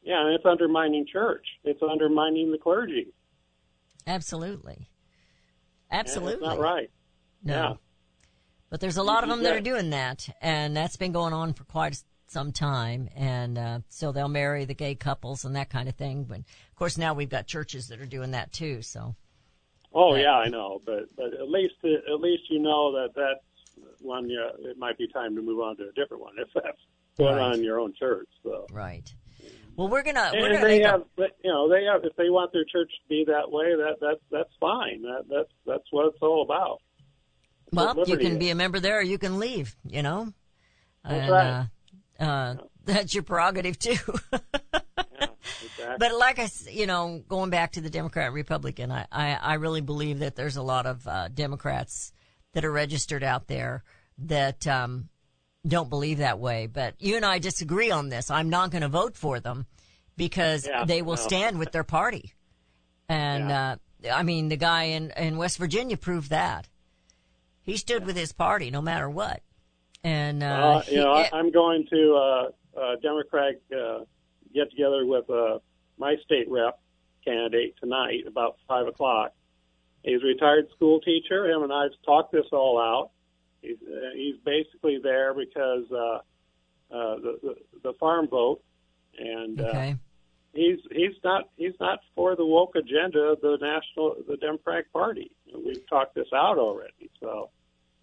Yeah, 0.03 0.25
and 0.25 0.33
it's 0.33 0.45
undermining 0.45 1.05
church. 1.11 1.45
It's 1.63 1.81
undermining 1.81 2.51
the 2.51 2.57
clergy. 2.57 3.07
Absolutely. 4.07 4.89
Absolutely. 5.91 6.47
Not 6.47 6.59
right. 6.59 6.89
No. 7.43 7.53
Yeah. 7.53 7.73
But 8.69 8.79
there's 8.81 8.97
a 8.97 9.03
lot 9.03 9.23
of 9.23 9.29
them 9.29 9.41
that 9.43 9.55
are 9.55 9.61
doing 9.61 9.89
that, 9.89 10.29
and 10.41 10.77
that's 10.77 10.95
been 10.95 11.11
going 11.11 11.33
on 11.33 11.53
for 11.53 11.63
quite 11.63 12.01
some 12.27 12.51
time. 12.51 13.09
And 13.15 13.57
uh, 13.57 13.79
so 13.89 14.11
they'll 14.11 14.27
marry 14.27 14.65
the 14.65 14.75
gay 14.75 14.93
couples 14.93 15.43
and 15.45 15.55
that 15.55 15.69
kind 15.71 15.89
of 15.89 15.95
thing. 15.95 16.25
But 16.25 16.39
of 16.39 16.75
course, 16.75 16.97
now 16.97 17.13
we've 17.15 17.29
got 17.29 17.47
churches 17.47 17.87
that 17.87 17.99
are 17.99 18.05
doing 18.05 18.31
that 18.31 18.51
too. 18.51 18.83
So 18.83 19.15
Oh 19.91 20.13
Yeah. 20.15 20.21
yeah, 20.21 20.33
I 20.33 20.47
know, 20.49 20.81
but 20.85 21.05
but 21.15 21.33
at 21.33 21.49
least 21.49 21.73
at 21.83 22.19
least 22.21 22.43
you 22.51 22.59
know 22.59 22.91
that 22.91 23.09
that's 23.15 23.97
one, 24.01 24.29
you, 24.29 24.39
it 24.59 24.77
might 24.77 24.97
be 24.99 25.07
time 25.07 25.35
to 25.35 25.41
move 25.41 25.59
on 25.61 25.75
to 25.77 25.83
a 25.89 25.91
different 25.93 26.21
one 26.21 26.33
if 26.37 26.49
that's 26.53 26.77
going 27.17 27.35
Right. 27.37 27.41
on 27.45 27.53
in 27.55 27.63
your 27.63 27.79
own 27.79 27.93
church. 27.97 28.27
So. 28.43 28.67
Right. 28.71 29.11
Well, 29.79 29.87
we're 29.87 30.03
gonna 30.03 30.31
we're 30.33 30.47
and 30.47 30.55
gonna 30.55 30.67
they 30.67 30.81
a- 30.81 30.91
have, 30.91 31.03
but, 31.15 31.37
you 31.41 31.49
know, 31.49 31.69
they 31.69 31.85
have. 31.85 32.03
If 32.03 32.13
they 32.17 32.29
want 32.29 32.51
their 32.51 32.65
church 32.65 32.91
to 33.01 33.07
be 33.07 33.23
that 33.27 33.49
way, 33.49 33.63
that 33.77 33.95
that's 34.01 34.19
that's 34.29 34.53
fine. 34.59 35.03
That 35.03 35.23
that's 35.29 35.51
that's 35.65 35.85
what 35.91 36.07
it's 36.07 36.17
all 36.21 36.41
about. 36.43 36.81
well, 37.71 38.03
you 38.05 38.17
can 38.17 38.33
is. 38.33 38.37
be 38.39 38.49
a 38.49 38.55
member 38.55 38.81
there, 38.81 38.99
or 38.99 39.01
you 39.01 39.17
can 39.17 39.39
leave. 39.39 39.77
You 39.85 40.03
know. 40.03 40.33
That's 41.05 41.21
And, 41.21 41.31
right. 41.31 41.67
Uh, 42.19 42.23
uh, 42.23 42.55
that's 42.83 43.13
your 43.13 43.23
prerogative 43.23 43.79
too. 43.79 43.95
Yeah, 44.33 44.39
exactly. 45.63 45.95
But 45.97 46.13
like 46.17 46.39
I, 46.39 46.49
you 46.69 46.85
know, 46.85 47.23
going 47.29 47.49
back 47.49 47.71
to 47.73 47.81
the 47.81 47.89
Democrat 47.89 48.33
Republican, 48.33 48.91
I, 48.91 49.05
I, 49.13 49.33
I 49.35 49.53
really 49.53 49.79
believe 49.79 50.19
that 50.19 50.35
there's 50.35 50.57
a 50.57 50.61
lot 50.61 50.87
of 50.87 51.07
uh, 51.07 51.29
Democrats 51.29 52.11
that 52.51 52.65
are 52.65 52.71
registered 52.71 53.23
out 53.23 53.47
there 53.47 53.85
that 54.17 54.67
um, 54.67 55.07
don't 55.67 55.89
believe 55.89 56.19
that 56.19 56.39
way. 56.39 56.67
But 56.67 56.95
you 56.99 57.15
and 57.15 57.25
I 57.25 57.39
disagree 57.39 57.91
on 57.91 58.09
this. 58.09 58.31
I'm 58.31 58.49
not 58.49 58.71
going 58.71 58.81
to 58.81 58.87
vote 58.87 59.15
for 59.15 59.39
them 59.39 59.65
because 60.17 60.65
Yeah, 60.67 60.85
they 60.85 61.01
will 61.01 61.15
no. 61.15 61.21
stand 61.21 61.59
with 61.59 61.71
their 61.71 61.83
party. 61.83 62.33
And 63.07 63.51
uh, 63.51 63.75
I 64.11 64.23
mean, 64.23 64.49
the 64.49 64.57
guy 64.57 64.83
in 64.83 65.11
in 65.17 65.37
West 65.37 65.57
Virginia 65.57 65.97
proved 65.97 66.29
that. 66.29 66.67
He 67.63 67.77
stood 67.77 68.05
with 68.05 68.15
his 68.15 68.31
party 68.31 68.71
no 68.71 68.81
matter 68.81 69.09
what. 69.09 69.41
And 70.03 70.43
uh, 70.43 70.45
Uh, 70.47 70.81
he- 70.81 70.95
you 70.95 71.01
know, 71.01 71.15
it- 71.17 71.29
I, 71.33 71.37
I'm 71.37 71.51
going 71.51 71.85
to 71.89 72.15
uh, 72.15 72.79
uh, 72.79 72.95
Democratic 73.01 73.61
uh, 73.75 73.99
get 74.53 74.69
together 74.71 75.05
with 75.05 75.29
uh, 75.29 75.59
my 75.97 76.15
state 76.23 76.49
rep 76.49 76.79
candidate 77.25 77.75
tonight 77.81 78.23
about 78.27 78.57
five 78.67 78.87
o'clock. 78.87 79.33
He's 80.03 80.21
a 80.23 80.25
retired 80.25 80.67
school 80.75 81.01
teacher. 81.01 81.45
Him 81.49 81.63
and 81.63 81.73
I've 81.73 81.91
talked 82.05 82.31
this 82.31 82.45
all 82.53 82.79
out. 82.79 83.11
He's 83.61 83.77
uh, 83.81 84.11
he's 84.15 84.35
basically 84.45 84.99
there 85.01 85.33
because 85.33 85.85
uh, 85.91 85.95
uh, 85.95 87.15
the, 87.15 87.39
the 87.43 87.55
the 87.83 87.93
farm 87.99 88.27
vote, 88.27 88.61
and 89.17 89.59
uh, 89.59 89.93
he's 90.53 90.79
he's 90.91 91.15
not 91.23 91.49
he's 91.57 91.73
not 91.79 91.99
for 92.15 92.35
the 92.35 92.45
woke 92.45 92.75
agenda 92.75 93.19
of 93.19 93.41
the 93.41 93.57
national 93.61 94.15
the 94.27 94.37
Democratic 94.37 94.91
Party. 94.93 95.31
We've 95.53 95.87
talked 95.89 96.15
this 96.15 96.27
out 96.33 96.57
already. 96.57 97.09
So 97.19 97.49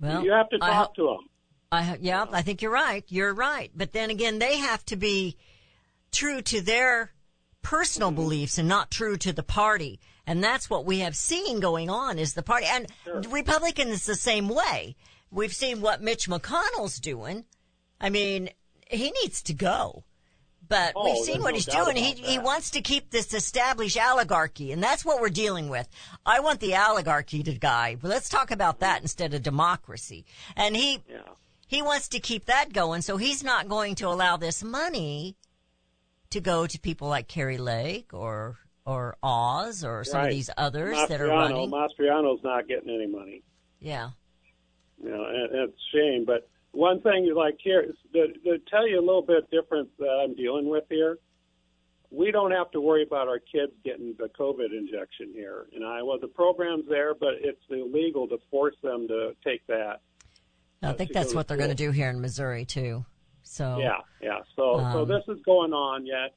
Well, 0.01 0.25
you 0.25 0.33
have 0.33 0.49
to 0.51 0.59
talk 0.59 0.88
hope- 0.88 0.97
to 0.97 1.09
him. 1.11 1.29
I 1.73 1.99
yeah, 2.01 2.27
I 2.31 2.42
think 2.42 2.62
you're 2.62 2.71
right. 2.71 3.05
You're 3.09 3.35
right. 3.35 3.71
But 3.75 3.92
then 3.92 4.11
again, 4.11 4.38
they 4.38 4.59
have 4.59 4.85
to 4.87 4.97
be 4.97 5.37
true 6.12 6.40
to 6.42 6.61
their 6.61 7.12
personal 7.62 8.12
beliefs 8.12 8.59
and 8.59 8.69
not 8.69 8.90
true 8.92 9.16
to 9.16 9.33
the 9.33 9.42
party. 9.42 9.99
And 10.27 10.42
that's 10.42 10.71
what 10.71 10.85
we 10.85 11.01
have 11.01 11.16
seen 11.16 11.61
going 11.61 11.90
on 11.90 12.19
is 12.19 12.35
the 12.35 12.42
party 12.42 12.66
and 12.66 12.87
Republicans 13.31 14.07
the 14.07 14.14
same 14.14 14.49
way. 14.49 14.97
We've 15.37 15.53
seen 15.55 15.81
what 15.83 16.03
Mitch 16.03 16.29
McConnell's 16.29 16.99
doing. 16.99 17.44
I 18.01 18.11
mean, 18.11 18.51
he 18.88 19.11
needs 19.22 19.42
to 19.44 19.55
go. 19.55 20.05
But 20.68 20.94
Oh, 20.96 21.05
we've 21.05 21.25
seen 21.25 21.42
what 21.42 21.51
no 21.51 21.55
he's 21.57 21.66
doing. 21.66 21.94
He 21.96 22.12
about 22.12 22.25
he 22.25 22.38
wants 22.40 22.70
to 22.70 22.81
keep 22.81 23.11
this 23.11 23.33
established 23.33 23.96
oligarchy, 24.01 24.72
and 24.72 24.83
that's 24.83 25.05
what 25.05 25.20
we're 25.20 25.29
dealing 25.29 25.68
with. 25.68 25.88
I 26.25 26.40
want 26.40 26.59
the 26.61 26.75
oligarchy 26.75 27.44
to 27.44 27.57
die. 27.57 27.96
But 28.01 28.09
let's 28.09 28.29
talk 28.29 28.51
about 28.51 28.81
that 28.81 29.01
instead 29.03 29.33
of 29.35 29.42
democracy. 29.44 30.25
And 30.57 30.75
he 30.75 31.03
Yeah. 31.09 31.20
he 31.68 31.83
wants 31.83 32.09
to 32.09 32.18
keep 32.18 32.46
that 32.46 32.72
going, 32.72 33.03
so 33.03 33.16
he's 33.16 33.44
not 33.44 33.68
going 33.68 33.94
to 33.96 34.09
allow 34.09 34.37
this 34.38 34.64
money 34.64 35.37
to 36.31 36.40
go 36.40 36.66
to 36.66 36.81
people 36.81 37.07
like 37.09 37.29
Kari 37.29 37.59
Lake 37.59 38.12
or 38.12 38.57
or 38.85 39.16
Oz 39.22 39.85
or 39.85 40.03
some 40.03 40.25
of 40.25 40.31
these 40.31 40.51
others 40.57 40.96
that 41.09 41.20
are 41.20 41.29
Mastriano- 41.29 41.51
running. 41.51 41.70
Mastriano's 41.70 42.42
not 42.42 42.66
getting 42.66 42.88
any 42.90 43.07
money. 43.07 43.42
Yeah. 43.79 44.11
You 45.02 45.11
know, 45.11 45.24
and, 45.24 45.54
and 45.54 45.68
it's 45.68 45.76
a 45.76 45.96
shame. 45.96 46.24
But 46.24 46.48
one 46.72 47.00
thing 47.00 47.24
you 47.24 47.37
like 47.37 47.56
here 47.62 47.80
is 47.80 47.94
to, 48.12 48.28
to 48.44 48.59
tell 48.70 48.87
you 48.88 48.98
a 48.98 49.04
little 49.04 49.22
bit 49.22 49.50
different 49.50 49.88
that 49.98 50.24
I'm 50.24 50.35
dealing 50.35 50.68
with 50.68 50.85
here. 50.88 51.18
We 52.11 52.30
don't 52.30 52.52
have 52.52 52.70
to 52.70 52.80
worry 52.80 53.02
about 53.02 53.28
our 53.28 53.40
kids 53.40 53.72
getting 53.85 54.14
the 54.18 54.28
COVID 54.38 54.70
injection 54.76 55.32
here 55.32 55.66
in 55.72 55.82
Iowa. 55.82 56.18
The 56.20 56.28
program's 56.28 56.85
there, 56.88 57.14
but 57.14 57.35
it's 57.40 57.61
illegal 57.68 58.28
to 58.28 58.38
force 58.50 58.76
them 58.82 59.09
to 59.09 59.32
take 59.44 59.66
that. 59.66 60.00
I 60.82 60.92
think 60.92 61.12
that's 61.12 61.35
what 61.35 61.48
they're 61.48 61.56
going 61.56 61.70
to 61.70 61.74
do 61.74 61.90
here 61.90 62.09
in 62.11 62.20
Missouri 62.20 62.64
too. 62.64 63.04
So 63.42 63.78
Yeah, 63.78 63.98
yeah. 64.20 64.40
So 64.54 64.78
so 64.92 65.02
Um, 65.02 65.09
this 65.09 65.22
is 65.28 65.42
going 65.44 65.72
on 65.72 66.06
yet. 66.06 66.35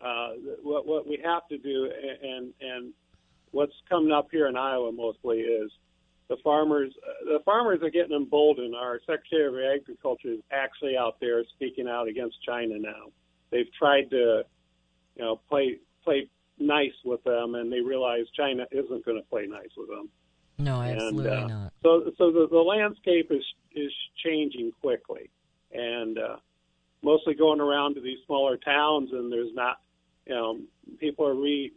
Uh, 0.00 0.30
what 0.62 0.86
what 0.86 1.06
we 1.08 1.18
have 1.24 1.48
to 1.48 1.58
do, 1.58 1.90
and 2.22 2.52
and 2.60 2.92
what's 3.50 3.72
coming 3.88 4.12
up 4.12 4.28
here 4.30 4.46
in 4.46 4.56
Iowa 4.56 4.92
mostly 4.92 5.38
is 5.38 5.70
the 6.28 6.36
farmers. 6.44 6.92
The 7.24 7.40
farmers 7.44 7.80
are 7.82 7.90
getting 7.90 8.16
emboldened. 8.16 8.74
Our 8.74 9.00
Secretary 9.06 9.46
of 9.46 9.80
Agriculture 9.80 10.32
is 10.32 10.40
actually 10.52 10.96
out 10.96 11.16
there 11.20 11.42
speaking 11.54 11.88
out 11.88 12.08
against 12.08 12.36
China 12.44 12.78
now. 12.78 13.06
They've 13.50 13.72
tried 13.78 14.10
to, 14.10 14.44
you 15.16 15.24
know, 15.24 15.40
play 15.48 15.78
play 16.04 16.28
nice 16.58 16.92
with 17.04 17.22
them, 17.24 17.54
and 17.54 17.72
they 17.72 17.80
realize 17.80 18.26
China 18.36 18.66
isn't 18.70 19.04
going 19.04 19.16
to 19.16 19.28
play 19.28 19.46
nice 19.46 19.70
with 19.76 19.88
them. 19.88 20.08
no, 20.58 20.80
absolutely 20.80 21.30
and, 21.30 21.44
uh, 21.44 21.46
not. 21.46 21.72
So, 21.82 22.12
so 22.18 22.32
the, 22.32 22.48
the 22.50 22.58
landscape 22.58 23.30
is 23.30 23.44
is 23.74 23.92
changing 24.24 24.72
quickly, 24.82 25.30
and 25.72 26.18
uh, 26.18 26.36
mostly 27.02 27.34
going 27.34 27.60
around 27.60 27.94
to 27.94 28.00
these 28.00 28.18
smaller 28.26 28.56
towns, 28.56 29.10
and 29.12 29.32
there's 29.32 29.54
not, 29.54 29.78
you 30.26 30.34
know, 30.34 30.58
people 30.98 31.26
are 31.26 31.34
re. 31.34 31.72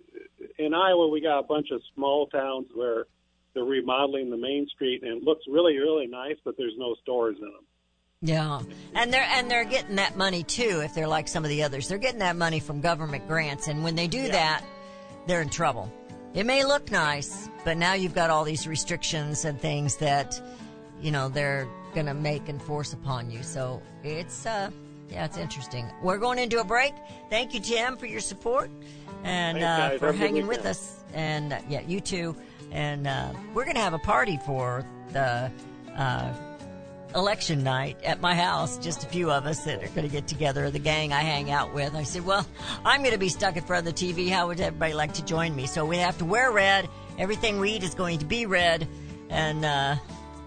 In 0.58 0.74
Iowa, 0.74 1.08
we 1.08 1.22
got 1.22 1.40
a 1.40 1.44
bunch 1.44 1.70
of 1.72 1.82
small 1.96 2.28
towns 2.28 2.68
where 2.74 3.06
they're 3.54 3.64
remodeling 3.64 4.30
the 4.30 4.38
main 4.38 4.68
street, 4.74 5.04
and 5.04 5.18
it 5.18 5.24
looks 5.24 5.44
really, 5.48 5.78
really 5.78 6.08
nice, 6.08 6.38
but 6.44 6.56
there's 6.58 6.76
no 6.78 6.96
stores 7.02 7.38
in 7.38 7.46
them. 7.46 7.66
Yeah, 8.24 8.62
and 8.94 9.12
they're 9.12 9.28
and 9.34 9.50
they're 9.50 9.66
getting 9.66 9.96
that 9.96 10.16
money 10.16 10.44
too. 10.44 10.82
If 10.84 10.94
they're 10.94 11.08
like 11.08 11.28
some 11.28 11.44
of 11.44 11.50
the 11.50 11.64
others, 11.64 11.88
they're 11.88 11.98
getting 11.98 12.20
that 12.20 12.36
money 12.36 12.60
from 12.60 12.80
government 12.80 13.28
grants, 13.28 13.68
and 13.68 13.84
when 13.84 13.96
they 13.96 14.08
do 14.08 14.28
that, 14.28 14.64
they're 15.26 15.42
in 15.42 15.50
trouble. 15.50 15.92
It 16.34 16.46
may 16.46 16.64
look 16.64 16.92
nice, 16.92 17.50
but 17.66 17.78
now 17.78 17.94
you've 17.94 18.14
got 18.14 18.30
all 18.30 18.44
these 18.44 18.68
restrictions 18.68 19.44
and 19.44 19.60
things 19.60 19.98
that, 19.98 20.40
you 21.02 21.12
know, 21.12 21.28
they're 21.28 21.68
going 21.94 22.06
to 22.06 22.14
make 22.14 22.48
and 22.48 22.62
force 22.62 22.94
upon 22.94 23.30
you. 23.30 23.44
So 23.44 23.82
it's 24.04 24.46
uh, 24.46 24.70
yeah, 25.10 25.26
it's 25.26 25.38
interesting. 25.38 25.92
We're 26.02 26.20
going 26.20 26.40
into 26.40 26.60
a 26.62 26.64
break. 26.64 26.94
Thank 27.30 27.54
you, 27.54 27.60
Tim, 27.60 27.98
for 27.98 28.06
your 28.06 28.22
support 28.22 28.70
and 29.24 29.60
Thanks, 29.60 29.96
uh, 29.96 30.00
for 30.00 30.06
Have 30.08 30.16
hanging 30.16 30.48
with 30.48 30.66
us. 30.66 31.04
And 31.14 31.54
uh, 31.54 31.60
yeah, 31.68 31.82
you 31.82 32.00
too. 32.00 32.36
And 32.72 33.08
uh, 33.08 33.34
we're 33.54 33.66
going 33.66 33.76
to 33.76 33.82
have 33.82 33.94
a 33.94 34.00
party 34.00 34.40
for 34.46 34.86
the. 35.12 35.52
Uh, 35.96 36.34
election 37.14 37.62
night 37.62 37.98
at 38.06 38.22
my 38.22 38.34
house, 38.34 38.78
just 38.78 39.04
a 39.04 39.06
few 39.06 39.30
of 39.30 39.46
us 39.46 39.66
that 39.66 39.84
are 39.84 39.88
going 39.90 40.04
to 40.04 40.08
get 40.08 40.28
together, 40.28 40.72
the 40.72 40.80
gang 40.80 41.12
I 41.12 41.20
hang 41.20 41.52
out 41.52 41.74
with. 41.74 41.94
I 41.94 42.04
said, 42.04 42.26
well, 42.26 42.48
I'm 42.86 43.02
going 43.02 43.12
to 43.12 43.20
be 43.20 43.28
stuck 43.28 43.58
in 43.58 43.64
front 43.64 43.86
of 43.86 43.94
the 43.94 44.14
TV. 44.14 44.30
How 44.30 44.48
would 44.48 44.62
everybody 44.62 44.94
like 44.94 45.14
to 45.16 45.26
join 45.26 45.54
me? 45.54 45.68
So 45.68 45.86
we 45.86 45.98
have 45.98 46.18
to 46.20 46.26
wear 46.26 46.52
red. 46.52 46.88
Everything 47.18 47.60
we 47.60 47.72
eat 47.72 47.84
is 47.84 47.96
going 47.96 48.20
to 48.20 48.26
be 48.26 48.46
red. 48.46 48.88
And, 49.30 49.66
uh, 49.66 49.98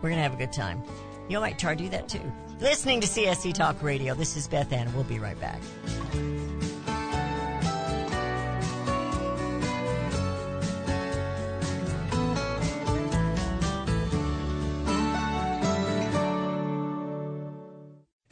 we're 0.04 0.10
going 0.10 0.18
to 0.18 0.22
have 0.22 0.34
a 0.34 0.36
good 0.36 0.52
time. 0.52 0.82
You 1.30 1.40
might 1.40 1.58
try 1.58 1.74
to 1.74 1.82
do 1.82 1.88
that 1.88 2.10
too. 2.10 2.20
Listening 2.60 3.00
to 3.00 3.06
CSC 3.06 3.54
Talk 3.54 3.82
Radio. 3.82 4.14
This 4.14 4.36
is 4.36 4.46
Beth 4.46 4.70
Ann. 4.70 4.92
We'll 4.94 5.04
be 5.04 5.18
right 5.18 5.40
back. 5.40 5.60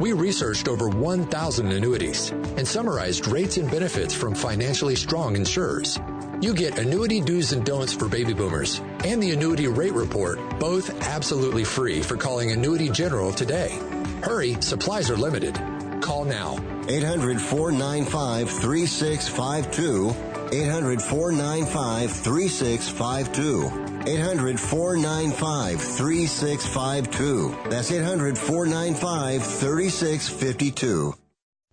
We 0.00 0.12
researched 0.12 0.68
over 0.68 0.88
1,000 0.88 1.72
annuities 1.72 2.30
and 2.30 2.66
summarized 2.66 3.26
rates 3.26 3.56
and 3.56 3.68
benefits 3.68 4.14
from 4.14 4.34
financially 4.34 4.94
strong 4.94 5.34
insurers. 5.34 5.98
You 6.40 6.54
get 6.54 6.78
annuity 6.78 7.20
do's 7.20 7.50
and 7.50 7.66
don'ts 7.66 7.92
for 7.92 8.08
baby 8.08 8.32
boomers 8.32 8.80
and 9.04 9.20
the 9.20 9.32
annuity 9.32 9.66
rate 9.66 9.94
report, 9.94 10.38
both 10.60 10.88
absolutely 11.08 11.64
free 11.64 12.00
for 12.00 12.16
calling 12.16 12.52
Annuity 12.52 12.88
General 12.90 13.32
today. 13.32 13.76
Hurry, 14.22 14.56
supplies 14.60 15.10
are 15.10 15.16
limited. 15.16 15.54
Call 16.00 16.24
now. 16.24 16.58
800 16.88 17.40
495 17.40 18.50
3652. 18.50 20.14
800 20.52 21.02
495 21.02 22.12
3652. 22.12 23.87
800 24.08 24.58
495 24.58 25.80
3652. 25.82 27.68
That's 27.68 27.92
800 27.92 28.38
495 28.38 29.42
3652. 29.44 31.14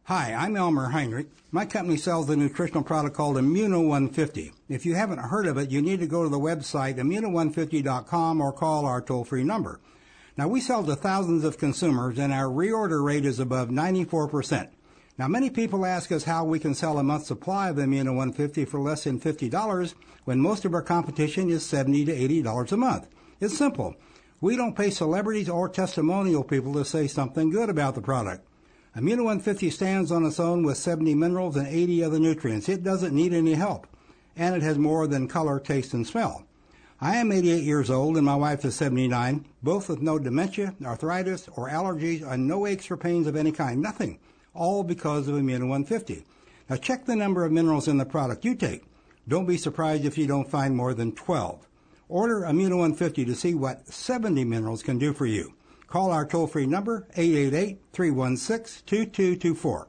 Hi, 0.03 0.33
I'm 0.33 0.57
Elmer 0.57 0.89
Heinrich. 0.89 1.27
My 1.51 1.65
company 1.65 1.95
sells 1.95 2.29
a 2.29 2.35
nutritional 2.35 2.83
product 2.83 3.15
called 3.15 3.37
Immuno 3.37 3.87
150. 3.87 4.51
If 4.67 4.85
you 4.85 4.95
haven't 4.95 5.19
heard 5.19 5.47
of 5.47 5.57
it, 5.57 5.71
you 5.71 5.81
need 5.81 6.01
to 6.01 6.07
go 6.07 6.23
to 6.23 6.29
the 6.29 6.37
website 6.37 6.97
immuno150.com 6.97 8.41
or 8.41 8.51
call 8.51 8.85
our 8.85 8.99
toll-free 8.99 9.45
number. 9.45 9.79
Now, 10.35 10.49
we 10.49 10.59
sell 10.59 10.83
to 10.83 10.95
thousands 10.97 11.45
of 11.45 11.57
consumers 11.57 12.19
and 12.19 12.33
our 12.33 12.47
reorder 12.47 13.01
rate 13.01 13.25
is 13.25 13.39
above 13.39 13.69
94%. 13.69 14.67
Now, 15.17 15.29
many 15.29 15.49
people 15.49 15.85
ask 15.85 16.11
us 16.11 16.25
how 16.25 16.43
we 16.43 16.59
can 16.59 16.75
sell 16.75 16.99
a 16.99 17.03
month's 17.03 17.29
supply 17.29 17.69
of 17.69 17.77
Immuno 17.77 18.13
150 18.13 18.65
for 18.65 18.81
less 18.81 19.05
than 19.05 19.21
$50 19.21 19.93
when 20.25 20.39
most 20.39 20.65
of 20.65 20.73
our 20.73 20.81
competition 20.81 21.49
is 21.49 21.65
70 21.65 22.05
to 22.05 22.43
$80 22.43 22.71
a 22.71 22.77
month. 22.77 23.07
It's 23.39 23.57
simple. 23.57 23.95
We 24.41 24.55
don't 24.57 24.75
pay 24.75 24.89
celebrities 24.89 25.49
or 25.49 25.69
testimonial 25.69 26.43
people 26.43 26.73
to 26.73 26.83
say 26.83 27.07
something 27.07 27.49
good 27.49 27.69
about 27.69 27.95
the 27.95 28.01
product. 28.01 28.45
Immuno 28.95 29.25
150 29.25 29.69
stands 29.69 30.11
on 30.11 30.25
its 30.25 30.39
own 30.39 30.63
with 30.63 30.77
70 30.77 31.15
minerals 31.15 31.55
and 31.55 31.67
80 31.67 32.03
other 32.03 32.19
nutrients. 32.19 32.69
It 32.69 32.83
doesn't 32.83 33.15
need 33.15 33.33
any 33.33 33.53
help. 33.53 33.87
And 34.35 34.55
it 34.55 34.61
has 34.61 34.77
more 34.77 35.07
than 35.07 35.27
color, 35.27 35.59
taste, 35.59 35.93
and 35.93 36.05
smell. 36.05 36.45
I 37.01 37.17
am 37.17 37.31
88 37.31 37.63
years 37.63 37.89
old 37.89 38.15
and 38.15 38.25
my 38.25 38.35
wife 38.35 38.63
is 38.63 38.75
79, 38.75 39.45
both 39.61 39.89
with 39.89 40.01
no 40.01 40.17
dementia, 40.17 40.75
arthritis, 40.83 41.49
or 41.55 41.69
allergies, 41.69 42.25
and 42.25 42.47
no 42.47 42.65
aches 42.65 42.89
or 42.89 42.97
pains 42.97 43.27
of 43.27 43.35
any 43.35 43.51
kind. 43.51 43.81
Nothing. 43.81 44.17
All 44.53 44.81
because 44.83 45.27
of 45.27 45.35
Immuno 45.35 45.67
150. 45.67 46.23
Now 46.69 46.77
check 46.77 47.05
the 47.05 47.15
number 47.15 47.43
of 47.43 47.51
minerals 47.51 47.89
in 47.89 47.97
the 47.97 48.05
product 48.05 48.45
you 48.45 48.55
take. 48.55 48.83
Don't 49.27 49.47
be 49.47 49.57
surprised 49.57 50.05
if 50.05 50.17
you 50.17 50.27
don't 50.27 50.49
find 50.49 50.73
more 50.75 50.93
than 50.93 51.11
12. 51.11 51.67
Order 52.07 52.41
Immuno 52.41 52.77
150 52.77 53.25
to 53.25 53.33
see 53.33 53.55
what 53.55 53.87
70 53.87 54.45
minerals 54.45 54.83
can 54.83 54.99
do 54.99 55.13
for 55.13 55.25
you. 55.25 55.55
Call 55.87 56.11
our 56.11 56.25
toll-free 56.25 56.67
number 56.67 57.07
888-316-2224. 57.17 59.87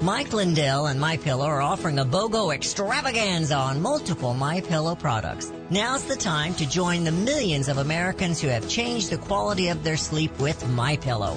Mike 0.00 0.32
Lindell 0.32 0.86
and 0.86 1.00
My 1.00 1.16
Pillow 1.16 1.46
are 1.46 1.60
offering 1.60 1.98
a 1.98 2.04
BOGO 2.04 2.54
extravaganza 2.54 3.56
on 3.56 3.82
multiple 3.82 4.32
My 4.32 4.60
Pillow 4.60 4.94
products. 4.94 5.52
Now's 5.70 6.04
the 6.04 6.16
time 6.16 6.54
to 6.54 6.68
join 6.68 7.02
the 7.02 7.10
millions 7.10 7.68
of 7.68 7.78
Americans 7.78 8.40
who 8.40 8.46
have 8.48 8.68
changed 8.68 9.10
the 9.10 9.18
quality 9.18 9.68
of 9.68 9.82
their 9.82 9.96
sleep 9.96 10.38
with 10.38 10.68
My 10.70 10.96
Pillow. 10.96 11.36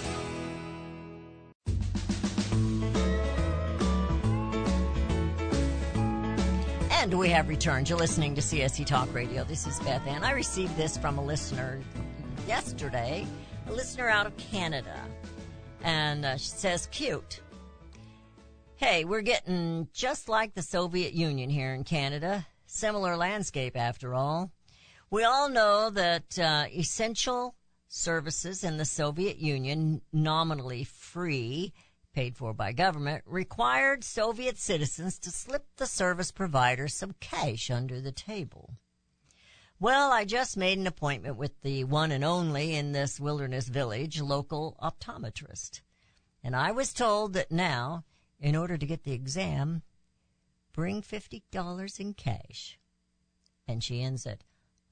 And 7.11 7.19
we 7.19 7.27
have 7.31 7.49
returned. 7.49 7.89
You're 7.89 7.99
listening 7.99 8.35
to 8.35 8.41
CSC 8.41 8.85
Talk 8.85 9.13
Radio. 9.13 9.43
This 9.43 9.67
is 9.67 9.77
Beth 9.81 10.07
Ann. 10.07 10.23
I 10.23 10.31
received 10.31 10.77
this 10.77 10.95
from 10.95 11.17
a 11.17 11.21
listener 11.21 11.81
yesterday, 12.47 13.27
a 13.67 13.73
listener 13.73 14.07
out 14.07 14.27
of 14.27 14.37
Canada. 14.37 14.97
And 15.83 16.23
uh, 16.23 16.37
she 16.37 16.47
says, 16.47 16.87
cute. 16.89 17.41
Hey, 18.77 19.03
we're 19.03 19.23
getting 19.23 19.89
just 19.91 20.29
like 20.29 20.53
the 20.53 20.61
Soviet 20.61 21.11
Union 21.11 21.49
here 21.49 21.73
in 21.73 21.83
Canada. 21.83 22.47
Similar 22.65 23.17
landscape, 23.17 23.75
after 23.75 24.13
all. 24.13 24.49
We 25.09 25.25
all 25.25 25.49
know 25.49 25.89
that 25.89 26.39
uh, 26.39 26.67
essential 26.73 27.55
services 27.89 28.63
in 28.63 28.77
the 28.77 28.85
Soviet 28.85 29.37
Union, 29.37 30.01
nominally 30.13 30.85
free, 30.85 31.73
paid 32.13 32.35
for 32.35 32.53
by 32.53 32.71
government, 32.71 33.23
required 33.25 34.03
Soviet 34.03 34.57
citizens 34.57 35.17
to 35.19 35.31
slip 35.31 35.65
the 35.77 35.85
service 35.85 36.31
provider 36.31 36.87
some 36.87 37.15
cash 37.19 37.69
under 37.69 38.01
the 38.01 38.11
table. 38.11 38.75
Well, 39.79 40.11
I 40.11 40.25
just 40.25 40.57
made 40.57 40.77
an 40.77 40.85
appointment 40.85 41.37
with 41.37 41.59
the 41.61 41.85
one 41.85 42.11
and 42.11 42.23
only 42.23 42.75
in 42.75 42.91
this 42.91 43.19
wilderness 43.19 43.67
village 43.67 44.21
local 44.21 44.77
optometrist. 44.81 45.81
And 46.43 46.55
I 46.55 46.71
was 46.71 46.93
told 46.93 47.33
that 47.33 47.51
now, 47.51 48.03
in 48.39 48.55
order 48.55 48.77
to 48.77 48.85
get 48.85 49.03
the 49.03 49.13
exam, 49.13 49.81
bring 50.73 51.01
$50 51.01 51.99
in 51.99 52.13
cash. 52.13 52.77
And 53.67 53.83
she 53.83 54.01
ends 54.01 54.25
it, 54.25 54.43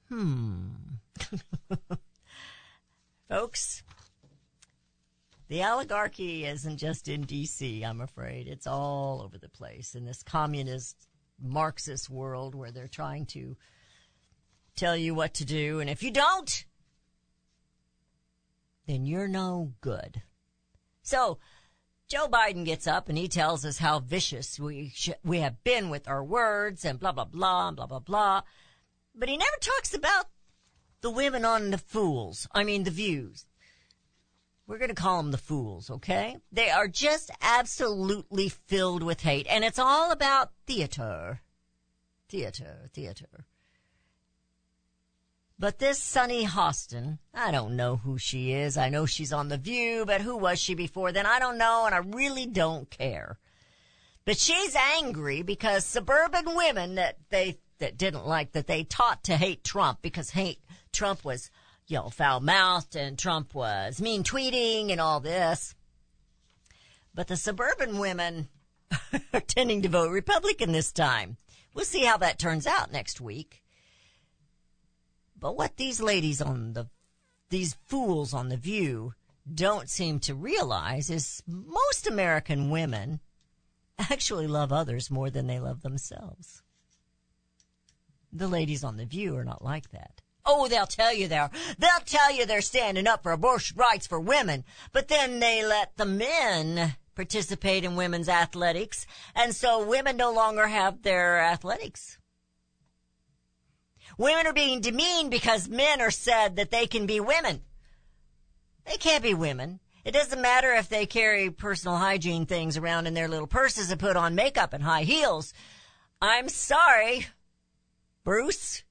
hmm. 0.07 0.69
Folks, 3.29 3.83
the 5.49 5.63
oligarchy 5.63 6.45
isn't 6.45 6.77
just 6.77 7.07
in 7.07 7.25
DC, 7.25 7.83
I'm 7.83 8.01
afraid. 8.01 8.47
It's 8.47 8.67
all 8.67 9.21
over 9.23 9.37
the 9.37 9.49
place 9.49 9.95
in 9.95 10.05
this 10.05 10.21
communist 10.21 11.07
Marxist 11.41 12.09
world 12.09 12.53
where 12.53 12.71
they're 12.71 12.87
trying 12.87 13.25
to 13.27 13.57
tell 14.75 14.95
you 14.95 15.15
what 15.15 15.33
to 15.35 15.45
do. 15.45 15.79
And 15.79 15.89
if 15.89 16.03
you 16.03 16.11
don't, 16.11 16.65
then 18.85 19.05
you're 19.05 19.27
no 19.27 19.73
good. 19.81 20.21
So, 21.01 21.39
Joe 22.07 22.27
Biden 22.27 22.65
gets 22.65 22.87
up 22.87 23.09
and 23.09 23.17
he 23.17 23.27
tells 23.27 23.65
us 23.65 23.79
how 23.79 23.99
vicious 23.99 24.59
we 24.59 24.91
sh- 24.95 25.09
we 25.23 25.39
have 25.39 25.63
been 25.63 25.89
with 25.89 26.07
our 26.07 26.23
words 26.23 26.85
and 26.85 26.99
blah 26.99 27.11
blah 27.11 27.25
blah 27.25 27.71
blah 27.71 27.87
blah 27.87 27.99
blah. 27.99 28.41
But 29.15 29.29
he 29.29 29.37
never 29.37 29.57
talks 29.61 29.93
about 29.93 30.25
the 31.01 31.11
women 31.11 31.45
on 31.45 31.71
the 31.71 31.77
fools. 31.77 32.47
I 32.51 32.63
mean 32.63 32.83
the 32.83 32.91
views. 32.91 33.45
We're 34.69 34.77
going 34.77 34.89
to 34.89 34.95
call 34.95 35.17
them 35.17 35.31
the 35.31 35.39
fools, 35.39 35.89
okay? 35.89 36.37
They 36.51 36.69
are 36.69 36.87
just 36.87 37.31
absolutely 37.41 38.49
filled 38.49 39.01
with 39.01 39.21
hate 39.21 39.47
and 39.49 39.63
it's 39.63 39.79
all 39.79 40.11
about 40.11 40.51
theater. 40.67 41.41
Theater, 42.29 42.87
theater. 42.93 43.47
But 45.57 45.79
this 45.79 45.97
Sunny 45.97 46.45
Hostin, 46.45 47.17
I 47.33 47.49
don't 47.49 47.75
know 47.75 47.95
who 47.95 48.19
she 48.19 48.51
is. 48.51 48.77
I 48.77 48.89
know 48.89 49.07
she's 49.07 49.33
on 49.33 49.47
The 49.47 49.57
View, 49.57 50.05
but 50.05 50.21
who 50.21 50.37
was 50.37 50.59
she 50.59 50.75
before 50.75 51.11
then? 51.11 51.25
I 51.25 51.39
don't 51.39 51.57
know, 51.57 51.87
and 51.87 51.95
I 51.95 51.97
really 51.97 52.45
don't 52.45 52.91
care. 52.91 53.39
But 54.23 54.37
she's 54.37 54.75
angry 54.75 55.41
because 55.41 55.83
suburban 55.83 56.55
women 56.55 56.93
that 56.93 57.17
they 57.31 57.57
that 57.79 57.97
didn't 57.97 58.27
like 58.27 58.51
that 58.51 58.67
they 58.67 58.83
taught 58.83 59.23
to 59.23 59.35
hate 59.35 59.63
Trump 59.63 60.03
because 60.03 60.29
hate 60.29 60.59
Trump 60.93 61.25
was, 61.25 61.49
you 61.89 61.97
know, 61.97 62.09
foul 62.09 62.39
mouthed 62.39 62.95
and 62.95 63.17
Trump 63.17 63.55
was 63.55 63.99
mean 63.99 64.23
tweeting 64.23 64.91
and 64.91 65.01
all 65.01 65.19
this. 65.19 65.75
But 67.15 67.27
the 67.27 67.35
suburban 67.35 67.97
women 67.97 68.47
are 69.33 69.41
tending 69.41 69.81
to 69.81 69.89
vote 69.89 70.11
Republican 70.11 70.71
this 70.71 70.91
time. 70.91 71.37
We'll 71.73 71.85
see 71.85 72.05
how 72.05 72.17
that 72.17 72.37
turns 72.37 72.67
out 72.67 72.91
next 72.91 73.19
week. 73.19 73.63
But 75.37 75.57
what 75.57 75.77
these 75.77 75.99
ladies 75.99 76.41
on 76.41 76.73
the, 76.73 76.89
these 77.49 77.75
fools 77.85 78.33
on 78.35 78.49
the 78.49 78.57
view 78.57 79.13
don't 79.51 79.89
seem 79.89 80.19
to 80.19 80.35
realize 80.35 81.09
is 81.09 81.41
most 81.47 82.05
American 82.05 82.69
women 82.69 83.19
actually 83.97 84.45
love 84.45 84.71
others 84.71 85.09
more 85.09 85.31
than 85.31 85.47
they 85.47 85.59
love 85.59 85.81
themselves. 85.81 86.61
The 88.31 88.47
ladies 88.47 88.83
on 88.83 88.97
the 88.97 89.05
view 89.05 89.35
are 89.37 89.43
not 89.43 89.63
like 89.63 89.89
that. 89.89 90.21
Oh, 90.51 90.67
they'll 90.67 90.87
tell 90.87 91.13
you 91.13 91.27
they're, 91.27 91.51
they'll 91.77 92.05
tell 92.07 92.33
you 92.33 92.43
they're 92.43 92.61
standing 92.61 93.05
up 93.05 93.21
for 93.21 93.31
abortion 93.31 93.77
rights 93.77 94.07
for 94.07 94.19
women, 94.19 94.63
but 94.91 95.07
then 95.07 95.39
they 95.39 95.63
let 95.63 95.95
the 95.95 96.07
men 96.07 96.95
participate 97.13 97.83
in 97.83 97.95
women's 97.95 98.27
athletics, 98.27 99.05
and 99.35 99.55
so 99.55 99.85
women 99.85 100.17
no 100.17 100.33
longer 100.33 100.65
have 100.65 101.03
their 101.03 101.37
athletics. 101.37 102.17
Women 104.17 104.47
are 104.47 104.53
being 104.53 104.81
demeaned 104.81 105.29
because 105.29 105.69
men 105.69 106.01
are 106.01 106.09
said 106.09 106.55
that 106.55 106.71
they 106.71 106.87
can 106.87 107.05
be 107.05 107.19
women. 107.19 107.61
They 108.85 108.97
can't 108.97 109.21
be 109.21 109.35
women. 109.35 109.79
It 110.03 110.13
doesn't 110.13 110.41
matter 110.41 110.73
if 110.73 110.89
they 110.89 111.05
carry 111.05 111.51
personal 111.51 111.97
hygiene 111.97 112.47
things 112.47 112.75
around 112.75 113.05
in 113.05 113.13
their 113.13 113.27
little 113.27 113.45
purses 113.45 113.91
and 113.91 113.99
put 113.99 114.17
on 114.17 114.33
makeup 114.33 114.73
and 114.73 114.83
high 114.83 115.03
heels. 115.03 115.53
I'm 116.19 116.49
sorry, 116.49 117.27
Bruce. 118.23 118.83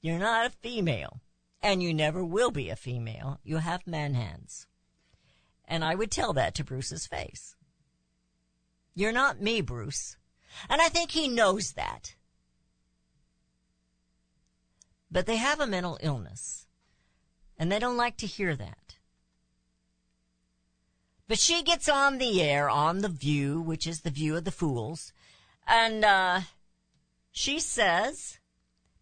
You're 0.00 0.18
not 0.18 0.46
a 0.46 0.50
female. 0.50 1.20
And 1.60 1.82
you 1.82 1.92
never 1.92 2.24
will 2.24 2.50
be 2.50 2.70
a 2.70 2.76
female. 2.76 3.40
You 3.42 3.56
have 3.56 3.86
man 3.86 4.14
hands. 4.14 4.66
And 5.66 5.84
I 5.84 5.94
would 5.94 6.10
tell 6.10 6.32
that 6.34 6.54
to 6.54 6.64
Bruce's 6.64 7.06
face. 7.06 7.56
You're 8.94 9.12
not 9.12 9.40
me, 9.40 9.60
Bruce. 9.60 10.16
And 10.68 10.80
I 10.80 10.88
think 10.88 11.10
he 11.10 11.28
knows 11.28 11.72
that. 11.72 12.14
But 15.10 15.26
they 15.26 15.36
have 15.36 15.60
a 15.60 15.66
mental 15.66 15.98
illness. 16.00 16.66
And 17.58 17.72
they 17.72 17.78
don't 17.78 17.96
like 17.96 18.16
to 18.18 18.26
hear 18.26 18.54
that. 18.54 18.96
But 21.26 21.38
she 21.38 21.62
gets 21.62 21.88
on 21.88 22.18
the 22.18 22.40
air 22.40 22.70
on 22.70 22.98
The 22.98 23.08
View, 23.08 23.60
which 23.60 23.86
is 23.86 24.00
the 24.00 24.10
view 24.10 24.36
of 24.36 24.44
the 24.44 24.50
fools. 24.50 25.12
And, 25.66 26.04
uh, 26.04 26.40
she 27.30 27.60
says 27.60 28.38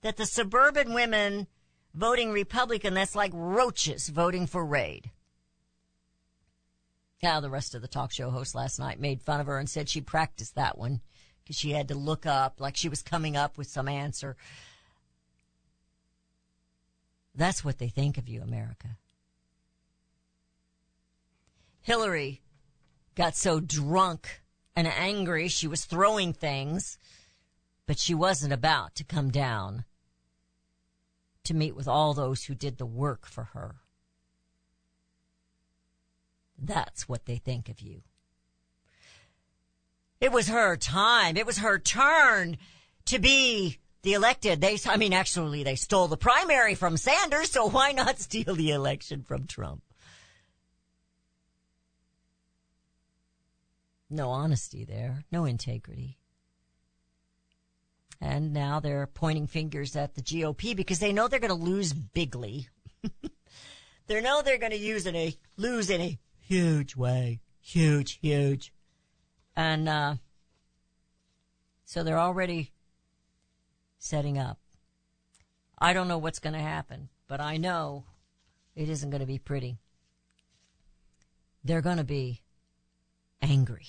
that 0.06 0.16
the 0.16 0.24
suburban 0.24 0.94
women 0.94 1.48
voting 1.92 2.30
Republican, 2.30 2.94
that's 2.94 3.16
like 3.16 3.32
roaches 3.34 4.08
voting 4.08 4.46
for 4.46 4.64
Raid. 4.64 5.10
Now, 7.24 7.40
the 7.40 7.50
rest 7.50 7.74
of 7.74 7.82
the 7.82 7.88
talk 7.88 8.12
show 8.12 8.30
hosts 8.30 8.54
last 8.54 8.78
night 8.78 9.00
made 9.00 9.20
fun 9.20 9.40
of 9.40 9.48
her 9.48 9.58
and 9.58 9.68
said 9.68 9.88
she 9.88 10.00
practiced 10.00 10.54
that 10.54 10.78
one 10.78 11.00
because 11.42 11.56
she 11.56 11.72
had 11.72 11.88
to 11.88 11.96
look 11.96 12.24
up 12.24 12.60
like 12.60 12.76
she 12.76 12.88
was 12.88 13.02
coming 13.02 13.36
up 13.36 13.58
with 13.58 13.66
some 13.66 13.88
answer. 13.88 14.36
That's 17.34 17.64
what 17.64 17.78
they 17.78 17.88
think 17.88 18.16
of 18.16 18.28
you, 18.28 18.42
America. 18.42 18.98
Hillary 21.82 22.42
got 23.16 23.34
so 23.34 23.58
drunk 23.58 24.40
and 24.76 24.86
angry 24.86 25.48
she 25.48 25.66
was 25.66 25.84
throwing 25.84 26.32
things, 26.32 26.96
but 27.88 27.98
she 27.98 28.14
wasn't 28.14 28.52
about 28.52 28.94
to 28.94 29.02
come 29.02 29.32
down 29.32 29.84
to 31.46 31.54
meet 31.54 31.74
with 31.74 31.88
all 31.88 32.14
those 32.14 32.44
who 32.44 32.54
did 32.54 32.78
the 32.78 32.86
work 32.86 33.26
for 33.26 33.44
her. 33.44 33.76
That's 36.58 37.08
what 37.08 37.26
they 37.26 37.36
think 37.36 37.68
of 37.68 37.80
you. 37.80 38.02
It 40.20 40.32
was 40.32 40.48
her 40.48 40.76
time. 40.76 41.36
It 41.36 41.46
was 41.46 41.58
her 41.58 41.78
turn 41.78 42.56
to 43.06 43.18
be 43.18 43.78
the 44.02 44.14
elected. 44.14 44.60
They, 44.60 44.78
I 44.86 44.96
mean, 44.96 45.12
actually, 45.12 45.62
they 45.62 45.74
stole 45.74 46.08
the 46.08 46.16
primary 46.16 46.74
from 46.74 46.96
Sanders, 46.96 47.50
so 47.50 47.68
why 47.68 47.92
not 47.92 48.18
steal 48.18 48.54
the 48.54 48.70
election 48.70 49.22
from 49.22 49.46
Trump? 49.46 49.82
No 54.08 54.30
honesty 54.30 54.84
there, 54.84 55.24
no 55.32 55.44
integrity. 55.44 56.18
And 58.20 58.52
now 58.52 58.80
they're 58.80 59.06
pointing 59.06 59.46
fingers 59.46 59.94
at 59.94 60.14
the 60.14 60.22
GOP 60.22 60.74
because 60.74 60.98
they 60.98 61.12
know 61.12 61.28
they're 61.28 61.38
going 61.38 61.48
to 61.48 61.54
lose 61.54 61.92
bigly. 61.92 62.68
they 64.06 64.20
know 64.20 64.42
they're 64.42 64.58
going 64.58 64.72
to 64.72 64.78
use 64.78 65.06
in 65.06 65.14
a 65.14 65.36
lose 65.56 65.90
in 65.90 66.00
a 66.00 66.18
huge 66.40 66.96
way, 66.96 67.40
huge, 67.60 68.18
huge, 68.22 68.72
and 69.54 69.88
uh, 69.88 70.14
so 71.84 72.02
they're 72.02 72.18
already 72.18 72.72
setting 73.98 74.38
up. 74.38 74.58
I 75.78 75.92
don't 75.92 76.08
know 76.08 76.18
what's 76.18 76.38
going 76.38 76.54
to 76.54 76.60
happen, 76.60 77.08
but 77.28 77.40
I 77.40 77.56
know 77.56 78.04
it 78.74 78.88
isn't 78.88 79.10
going 79.10 79.20
to 79.20 79.26
be 79.26 79.38
pretty. 79.38 79.78
They're 81.64 81.82
going 81.82 81.96
to 81.96 82.04
be 82.04 82.42
angry. 83.42 83.86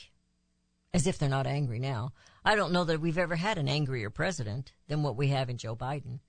As 0.94 1.06
if 1.06 1.18
they're 1.18 1.30
not 1.30 1.48
angry 1.48 1.80
now. 1.80 2.14
I 2.48 2.56
don't 2.56 2.72
know 2.72 2.86
that 2.86 3.02
we've 3.02 3.18
ever 3.18 3.36
had 3.36 3.58
an 3.58 3.68
angrier 3.68 4.10
president 4.10 4.72
than 4.88 5.04
what 5.04 5.18
we 5.18 5.28
have 5.28 5.50
in 5.50 5.58
Joe 5.58 5.76
Biden. 5.76 6.20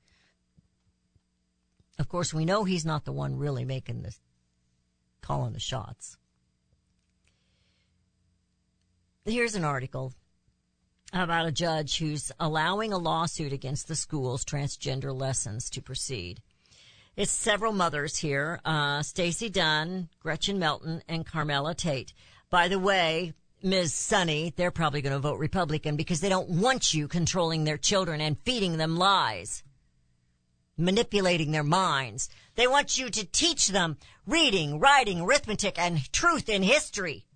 Of 1.96 2.08
course, 2.08 2.34
we 2.34 2.44
know 2.44 2.64
he's 2.64 2.84
not 2.84 3.04
the 3.04 3.12
one 3.12 3.36
really 3.36 3.64
making 3.64 4.02
the, 4.02 4.12
calling 5.20 5.52
the 5.52 5.60
shots. 5.60 6.16
Here's 9.24 9.54
an 9.54 9.62
article 9.62 10.12
about 11.12 11.46
a 11.46 11.52
judge 11.52 11.98
who's 11.98 12.32
allowing 12.40 12.92
a 12.92 12.98
lawsuit 12.98 13.52
against 13.52 13.86
the 13.86 13.94
school's 13.94 14.44
transgender 14.44 15.16
lessons 15.16 15.70
to 15.70 15.80
proceed. 15.80 16.42
It's 17.14 17.30
several 17.30 17.72
mothers 17.72 18.16
here, 18.16 18.58
uh, 18.64 19.02
Stacy 19.02 19.50
Dunn, 19.50 20.08
Gretchen 20.18 20.58
Melton, 20.58 21.00
and 21.08 21.24
Carmela 21.24 21.76
Tate. 21.76 22.12
By 22.50 22.66
the 22.66 22.80
way, 22.80 23.34
Ms. 23.62 23.92
Sunny, 23.92 24.52
they're 24.56 24.70
probably 24.70 25.02
going 25.02 25.12
to 25.12 25.18
vote 25.18 25.38
Republican 25.38 25.96
because 25.96 26.20
they 26.20 26.28
don't 26.28 26.48
want 26.48 26.94
you 26.94 27.08
controlling 27.08 27.64
their 27.64 27.76
children 27.76 28.20
and 28.20 28.38
feeding 28.44 28.76
them 28.76 28.96
lies, 28.96 29.64
manipulating 30.76 31.50
their 31.50 31.64
minds. 31.64 32.28
They 32.54 32.68
want 32.68 32.98
you 32.98 33.10
to 33.10 33.24
teach 33.24 33.68
them 33.68 33.96
reading, 34.26 34.78
writing, 34.78 35.22
arithmetic, 35.22 35.78
and 35.78 36.12
truth 36.12 36.48
in 36.48 36.62
history. 36.62 37.26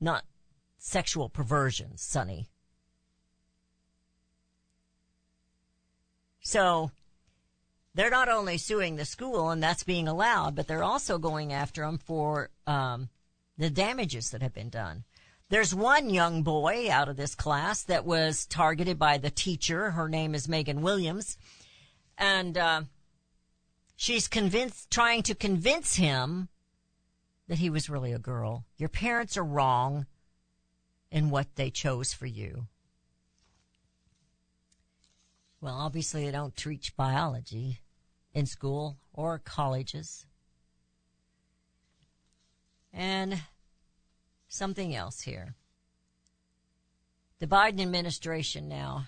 Not 0.00 0.24
sexual 0.78 1.28
perversion, 1.28 1.96
Sunny. 1.96 2.48
So, 6.40 6.90
they're 7.94 8.10
not 8.10 8.28
only 8.28 8.58
suing 8.58 8.96
the 8.96 9.04
school 9.04 9.50
and 9.50 9.62
that's 9.62 9.84
being 9.84 10.08
allowed, 10.08 10.56
but 10.56 10.66
they're 10.66 10.82
also 10.82 11.18
going 11.18 11.52
after 11.52 11.82
them 11.82 11.98
for 11.98 12.50
um, 12.66 13.08
the 13.62 13.70
damages 13.70 14.30
that 14.30 14.42
have 14.42 14.52
been 14.52 14.70
done. 14.70 15.04
There's 15.48 15.74
one 15.74 16.10
young 16.10 16.42
boy 16.42 16.90
out 16.90 17.08
of 17.08 17.16
this 17.16 17.34
class 17.34 17.84
that 17.84 18.04
was 18.04 18.44
targeted 18.46 18.98
by 18.98 19.18
the 19.18 19.30
teacher. 19.30 19.92
Her 19.92 20.08
name 20.08 20.34
is 20.34 20.48
Megan 20.48 20.82
Williams. 20.82 21.36
And 22.18 22.58
uh, 22.58 22.82
she's 23.94 24.26
convinced, 24.26 24.90
trying 24.90 25.22
to 25.24 25.34
convince 25.34 25.94
him 25.94 26.48
that 27.46 27.58
he 27.58 27.70
was 27.70 27.88
really 27.88 28.12
a 28.12 28.18
girl. 28.18 28.64
Your 28.78 28.88
parents 28.88 29.36
are 29.36 29.44
wrong 29.44 30.06
in 31.12 31.30
what 31.30 31.54
they 31.54 31.70
chose 31.70 32.12
for 32.12 32.26
you. 32.26 32.66
Well, 35.60 35.76
obviously, 35.76 36.24
they 36.24 36.32
don't 36.32 36.56
teach 36.56 36.96
biology 36.96 37.78
in 38.34 38.46
school 38.46 38.98
or 39.12 39.38
colleges. 39.38 40.26
And 42.92 43.40
something 44.52 44.94
else 44.94 45.22
here. 45.22 45.54
The 47.38 47.46
Biden 47.46 47.80
administration 47.80 48.68
now 48.68 49.06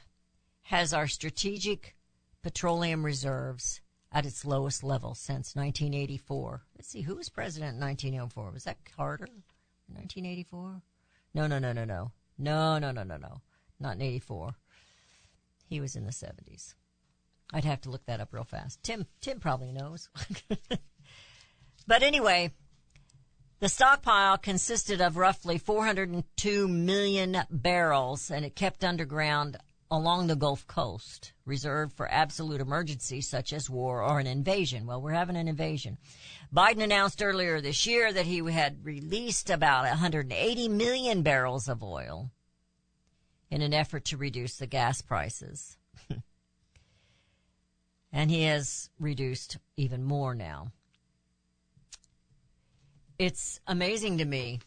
has 0.62 0.94
our 0.94 1.06
strategic 1.06 1.96
petroleum 2.42 3.04
reserves 3.04 3.80
at 4.10 4.26
its 4.26 4.44
lowest 4.44 4.82
level 4.82 5.14
since 5.14 5.54
1984. 5.54 6.62
Let's 6.76 6.88
see, 6.88 7.02
who 7.02 7.16
was 7.16 7.28
president 7.28 7.74
in 7.74 7.80
1904? 7.80 8.50
Was 8.52 8.64
that 8.64 8.78
Carter? 8.96 9.28
1984? 9.88 10.82
No, 11.34 11.46
no, 11.46 11.58
no, 11.58 11.72
no, 11.72 11.84
no. 11.84 12.12
No, 12.38 12.78
no, 12.78 12.90
no, 12.90 13.02
no, 13.02 13.16
no. 13.16 13.40
Not 13.78 13.96
in 13.96 14.02
84. 14.02 14.54
He 15.66 15.80
was 15.80 15.94
in 15.94 16.06
the 16.06 16.12
70s. 16.12 16.74
I'd 17.52 17.64
have 17.64 17.82
to 17.82 17.90
look 17.90 18.06
that 18.06 18.20
up 18.20 18.32
real 18.32 18.44
fast. 18.44 18.82
Tim, 18.82 19.06
Tim 19.20 19.40
probably 19.40 19.72
knows. 19.72 20.08
but 21.86 22.02
anyway, 22.02 22.52
the 23.64 23.70
stockpile 23.70 24.36
consisted 24.36 25.00
of 25.00 25.16
roughly 25.16 25.56
402 25.56 26.68
million 26.68 27.38
barrels 27.48 28.30
and 28.30 28.44
it 28.44 28.54
kept 28.54 28.84
underground 28.84 29.56
along 29.90 30.26
the 30.26 30.36
Gulf 30.36 30.66
Coast, 30.66 31.32
reserved 31.46 31.96
for 31.96 32.06
absolute 32.12 32.60
emergencies 32.60 33.26
such 33.26 33.54
as 33.54 33.70
war 33.70 34.02
or 34.02 34.20
an 34.20 34.26
invasion. 34.26 34.84
Well, 34.84 35.00
we're 35.00 35.12
having 35.12 35.36
an 35.36 35.48
invasion. 35.48 35.96
Biden 36.54 36.82
announced 36.82 37.22
earlier 37.22 37.62
this 37.62 37.86
year 37.86 38.12
that 38.12 38.26
he 38.26 38.44
had 38.52 38.84
released 38.84 39.48
about 39.48 39.88
180 39.88 40.68
million 40.68 41.22
barrels 41.22 41.66
of 41.66 41.82
oil 41.82 42.30
in 43.50 43.62
an 43.62 43.72
effort 43.72 44.04
to 44.04 44.18
reduce 44.18 44.58
the 44.58 44.66
gas 44.66 45.00
prices. 45.00 45.78
and 48.12 48.30
he 48.30 48.42
has 48.42 48.90
reduced 49.00 49.56
even 49.78 50.04
more 50.04 50.34
now. 50.34 50.70
It's 53.24 53.58
amazing 53.66 54.18
to 54.18 54.26
me 54.26 54.60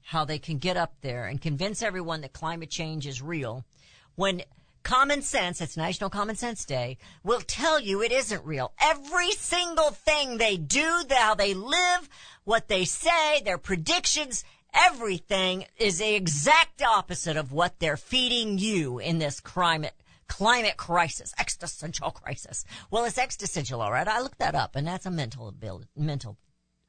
how 0.00 0.24
they 0.24 0.38
can 0.38 0.56
get 0.56 0.78
up 0.78 0.94
there 1.02 1.26
and 1.26 1.38
convince 1.38 1.82
everyone 1.82 2.22
that 2.22 2.32
climate 2.32 2.70
change 2.70 3.06
is 3.06 3.20
real 3.20 3.66
when 4.14 4.40
common 4.82 5.20
sense, 5.20 5.60
it's 5.60 5.76
National 5.76 6.08
Common 6.08 6.34
Sense 6.34 6.64
Day, 6.64 6.96
will 7.22 7.42
tell 7.42 7.78
you 7.78 8.00
it 8.00 8.10
isn't 8.10 8.42
real. 8.42 8.72
Every 8.80 9.32
single 9.32 9.90
thing 9.90 10.38
they 10.38 10.56
do, 10.56 11.02
how 11.10 11.34
they 11.34 11.52
live, 11.52 12.08
what 12.44 12.68
they 12.68 12.86
say, 12.86 13.42
their 13.44 13.58
predictions, 13.58 14.44
everything 14.72 15.66
is 15.76 15.98
the 15.98 16.14
exact 16.14 16.80
opposite 16.80 17.36
of 17.36 17.52
what 17.52 17.80
they're 17.80 17.98
feeding 17.98 18.56
you 18.56 18.98
in 18.98 19.18
this 19.18 19.40
climate 19.40 19.92
climate 20.26 20.78
crisis, 20.78 21.34
existential 21.38 22.12
crisis. 22.12 22.64
Well, 22.90 23.04
it's 23.04 23.18
existential, 23.18 23.82
all 23.82 23.92
right. 23.92 24.08
I 24.08 24.22
looked 24.22 24.38
that 24.38 24.54
up, 24.54 24.74
and 24.74 24.86
that's 24.86 25.04
a 25.04 25.10
mental 25.10 25.48
ability, 25.48 25.88
mental 25.94 26.38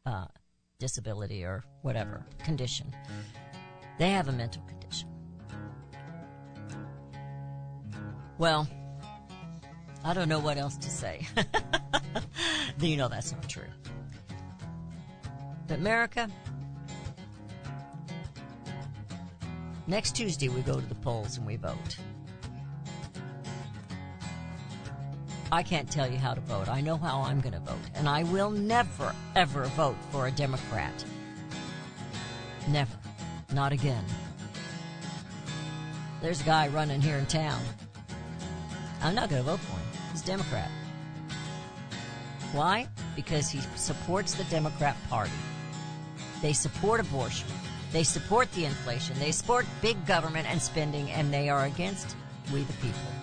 uh, 0.06 0.28
disability 0.80 1.44
or 1.44 1.64
whatever 1.82 2.26
condition. 2.44 2.94
They 3.98 4.10
have 4.12 4.28
a 4.28 4.32
mental 4.32 4.62
condition. 4.64 5.10
Well, 8.38 8.68
I 10.04 10.14
don't 10.14 10.30
know 10.30 10.40
what 10.40 10.58
else 10.58 10.78
to 10.78 10.90
say. 10.90 11.26
you 12.80 12.98
know 12.98 13.08
that's 13.08 13.32
not 13.32 13.48
true. 13.48 13.64
But 15.68 15.80
America, 15.80 16.30
next 19.88 20.16
Tuesday 20.16 20.50
we 20.50 20.62
go 20.62 20.80
to 20.80 20.86
the 20.86 20.96
polls 20.96 21.38
and 21.38 21.48
we 21.48 21.56
vote. 21.56 21.98
I 25.52 25.64
can't 25.64 25.90
tell 25.90 26.10
you 26.10 26.18
how 26.18 26.34
to 26.34 26.42
vote. 26.42 26.68
I 26.68 26.82
know 26.82 26.98
how 26.98 27.22
I'm 27.22 27.40
going 27.40 27.54
to 27.54 27.60
vote. 27.60 27.78
And 27.94 28.10
I 28.10 28.24
will 28.24 28.50
never, 28.50 29.14
ever 29.36 29.66
vote 29.66 29.98
for 30.12 30.28
a 30.28 30.32
Democrat. 30.32 31.06
Never. 32.68 32.98
Not 33.54 33.72
again. 33.72 34.04
There's 36.22 36.42
a 36.42 36.46
guy 36.46 36.68
running 36.70 37.02
here 37.02 37.18
in 37.18 37.26
town. 37.28 37.62
I'm 39.02 39.14
not 39.14 39.30
going 39.30 39.44
to 39.44 39.50
vote 39.50 39.60
for 39.60 39.78
him. 39.78 39.88
He's 40.12 40.24
a 40.24 40.26
Democrat. 40.26 40.70
Why? 42.52 42.88
Because 43.16 43.50
he 43.50 43.60
supports 43.76 44.34
the 44.34 44.46
Democrat 44.46 44.98
Party. 45.10 45.32
They 46.42 46.54
support 46.54 47.00
abortion. 47.00 47.48
They 47.92 48.04
support 48.04 48.52
the 48.54 48.66
inflation. 48.66 49.18
They 49.20 49.32
support 49.32 49.66
big 49.82 50.06
government 50.06 50.48
and 50.50 50.62
spending, 50.62 51.12
and 51.12 51.34
they 51.34 51.50
are 51.50 51.66
against 51.66 52.16
we 52.52 52.64
the 52.64 52.74
people. 52.74 53.15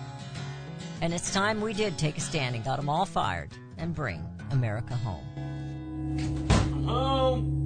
And 1.03 1.13
it's 1.13 1.33
time 1.33 1.59
we 1.59 1.73
did 1.73 1.97
take 1.97 2.17
a 2.17 2.21
stand 2.21 2.55
and 2.55 2.63
got 2.63 2.77
them 2.77 2.87
all 2.87 3.05
fired 3.05 3.49
and 3.77 3.93
bring 3.93 4.25
America 4.51 4.95
home. 4.95 5.25
Home. 6.87 7.62